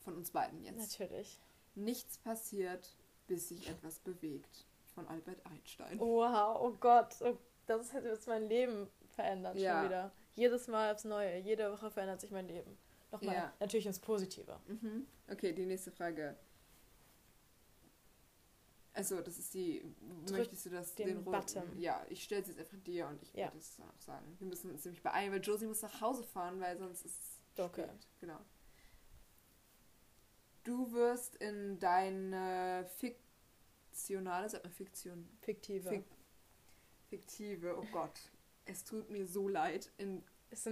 [0.00, 0.78] Von uns beiden jetzt.
[0.78, 1.38] Natürlich.
[1.74, 2.96] Nichts passiert,
[3.26, 4.66] bis sich etwas bewegt.
[4.94, 5.98] Von Albert Einstein.
[5.98, 7.16] Wow, oh Gott.
[7.20, 9.80] Oh, das hat jetzt mein Leben verändert Ja.
[9.80, 10.12] schon wieder.
[10.36, 11.38] Jedes Mal aufs Neue.
[11.38, 12.78] Jede Woche verändert sich mein Leben.
[13.10, 13.34] Nochmal.
[13.34, 13.52] Ja.
[13.58, 14.58] Natürlich ins Positive.
[14.68, 15.06] Mhm.
[15.28, 16.36] Okay, die nächste Frage.
[18.92, 19.82] Also, das ist die.
[20.26, 21.78] Drück möchtest du das den roten- Button.
[21.78, 23.46] Ja, ich stelle es jetzt einfach dir und ich Ja.
[23.48, 24.36] würde es dann auch sagen.
[24.38, 27.60] Wir müssen uns nämlich beeilen, weil Josie muss nach Hause fahren, weil sonst ist es
[27.62, 27.82] Okay.
[27.84, 28.06] spät.
[28.20, 28.38] Genau.
[30.64, 35.88] Du wirst in deine fiktionale, sag mal Fiktion, Fiktive.
[35.90, 36.04] Fik
[37.08, 38.18] fiktive, oh Gott,
[38.66, 40.22] es tut mir so leid, in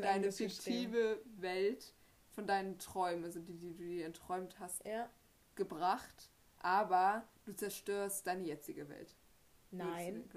[0.01, 1.95] deine fiktive Welt
[2.31, 5.09] von deinen Träumen, also die, die du dir enträumt hast, Ja.
[5.55, 9.15] gebracht, aber du zerstörst deine jetzige Welt.
[9.71, 10.29] Nein.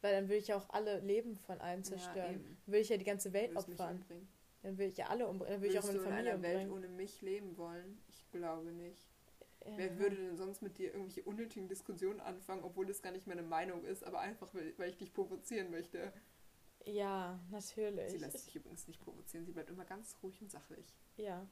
[0.00, 2.34] Weil dann würde ich ja auch alle Leben von allen Ja, zerstören.
[2.34, 2.56] eben.
[2.66, 4.04] würde ich ja die ganze Welt opfern.
[4.62, 5.52] Dann würde ich ja alle umbringen.
[5.54, 6.72] Dann würde ich auch meine du in Familie einer Welt umbringen.
[6.84, 8.00] ohne mich leben wollen?
[8.08, 9.06] Ich glaube nicht.
[9.64, 9.72] Ja.
[9.76, 13.42] Wer würde denn sonst mit dir irgendwelche unnötigen Diskussionen anfangen, obwohl das gar nicht meine
[13.42, 16.12] Meinung ist, aber einfach, weil, weil ich dich provozieren möchte?
[16.84, 18.10] Ja, natürlich.
[18.12, 20.86] Sie lässt sich übrigens nicht provozieren, sie bleibt immer ganz ruhig und sachlich.
[21.16, 21.46] Ja.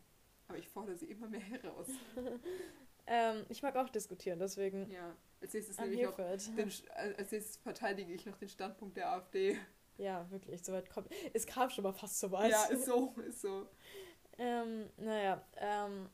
[0.48, 1.88] Aber ich fordere sie immer mehr heraus.
[3.08, 5.14] Ähm, ich mag auch diskutieren, deswegen Ja.
[5.40, 6.58] Als nächstes nehme ich it.
[6.58, 9.56] den, äh, als nächstes verteidige ich noch den Standpunkt der AfD.
[9.96, 11.08] Ja, wirklich, soweit kommt.
[11.32, 12.50] Es kam schon mal fast so weit.
[12.50, 13.68] Ja, ist so, ist so.
[14.38, 16.08] ähm, naja, ähm,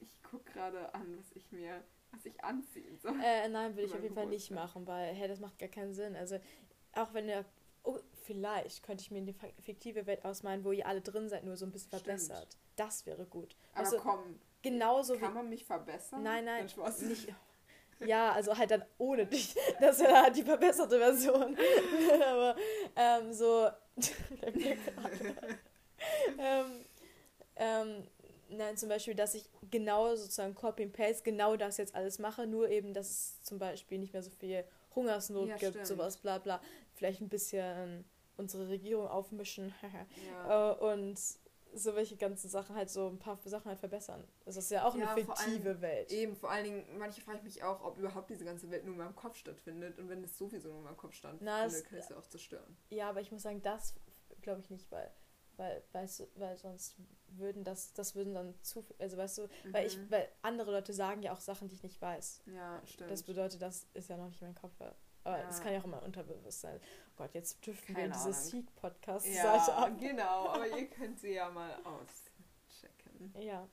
[0.00, 1.82] Ich gucke gerade an, was ich mir,
[2.24, 3.14] was ich anziehen soll.
[3.22, 5.94] äh, nein, würde ich auf jeden Fall nicht machen, weil, hey, das macht gar keinen
[5.94, 6.16] Sinn.
[6.16, 6.38] Also,
[6.92, 7.44] auch wenn ihr,
[7.82, 11.56] oh, vielleicht könnte ich mir eine fiktive Welt ausmalen, wo ihr alle drin seid, nur
[11.56, 12.04] so ein bisschen Stimmt.
[12.04, 12.56] verbessert.
[12.76, 13.56] Das wäre gut.
[13.72, 16.22] Aber also, komm, genauso wie kann man mich verbessern?
[16.22, 17.34] Nein, nein, nicht.
[18.00, 19.54] Ja, also halt dann ohne dich.
[19.80, 21.56] Das wäre halt die verbesserte Version.
[22.26, 22.56] Aber
[22.94, 23.70] ähm, so.
[26.38, 26.84] ähm,
[27.56, 28.06] ähm,
[28.48, 32.46] nein, zum Beispiel, dass ich genau sozusagen Copy and Paste genau das jetzt alles mache,
[32.46, 35.86] nur eben, dass es zum Beispiel nicht mehr so viel Hungersnot Ja, gibt, stimmt.
[35.86, 36.60] sowas, bla bla.
[36.94, 38.04] Vielleicht ein bisschen
[38.36, 39.74] unsere Regierung aufmischen
[40.30, 40.72] Ja.
[40.72, 41.18] äh, und
[41.74, 44.24] so welche ganzen Sachen halt so ein paar Sachen halt verbessern.
[44.46, 46.10] Das ist ja auch Ja, eine fiktive Welt.
[46.10, 48.92] Eben, vor allen Dingen, manche frage ich mich auch, ob überhaupt diese ganze Welt nur
[48.94, 49.98] in meinem Kopf stattfindet.
[49.98, 51.20] Und wenn es sowieso nur in meinem Kopf es-
[51.84, 52.76] kann es ja auch zerstören.
[52.88, 53.94] Ja, aber ich muss sagen, das
[54.40, 55.10] glaube ich nicht, weil,
[55.56, 56.96] weil, weißt du, weil sonst
[57.28, 60.10] würden das, das würden dann zu, also weißt du, weil ich, Mhm.
[60.10, 62.42] weil andere Leute sagen ja auch Sachen, die ich nicht weiß.
[62.46, 63.10] Ja, stimmt.
[63.10, 64.72] Das bedeutet, das ist ja noch nicht in meinem Kopf.
[65.24, 65.48] Aber Ja.
[65.48, 66.80] es kann ja auch immer unterbewusst sein.
[67.10, 68.32] Oh Gott, jetzt dürften wir Keine in diese.
[68.32, 69.36] Seek-Podcast-Seite
[69.70, 69.92] ja, ab.
[69.98, 70.48] genau.
[70.50, 73.34] Aber ihr könnt sie ja mal auschecken.
[73.40, 73.68] Ja.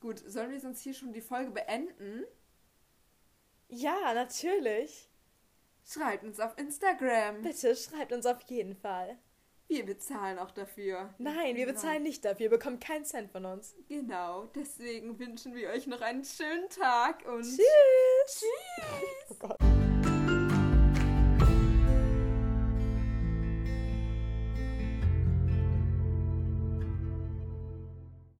[0.00, 2.24] Gut, sollen wir sonst hier schon die Folge beenden?
[3.68, 5.08] Ja, natürlich.
[5.84, 7.42] Schreibt uns auf Instagram.
[7.42, 9.16] Bitte schreibt uns auf jeden Fall.
[9.68, 11.14] Wir bezahlen auch dafür.
[11.18, 11.72] Nein, wir genau.
[11.72, 12.44] bezahlen nicht dafür.
[12.44, 13.74] Ihr bekommt keinen Cent von uns.
[13.88, 17.42] Genau, deswegen wünschen wir euch noch einen schönen Tag und.
[17.42, 17.60] Tschüss!
[18.26, 19.26] Tschüss!
[19.30, 19.85] Oh Gott.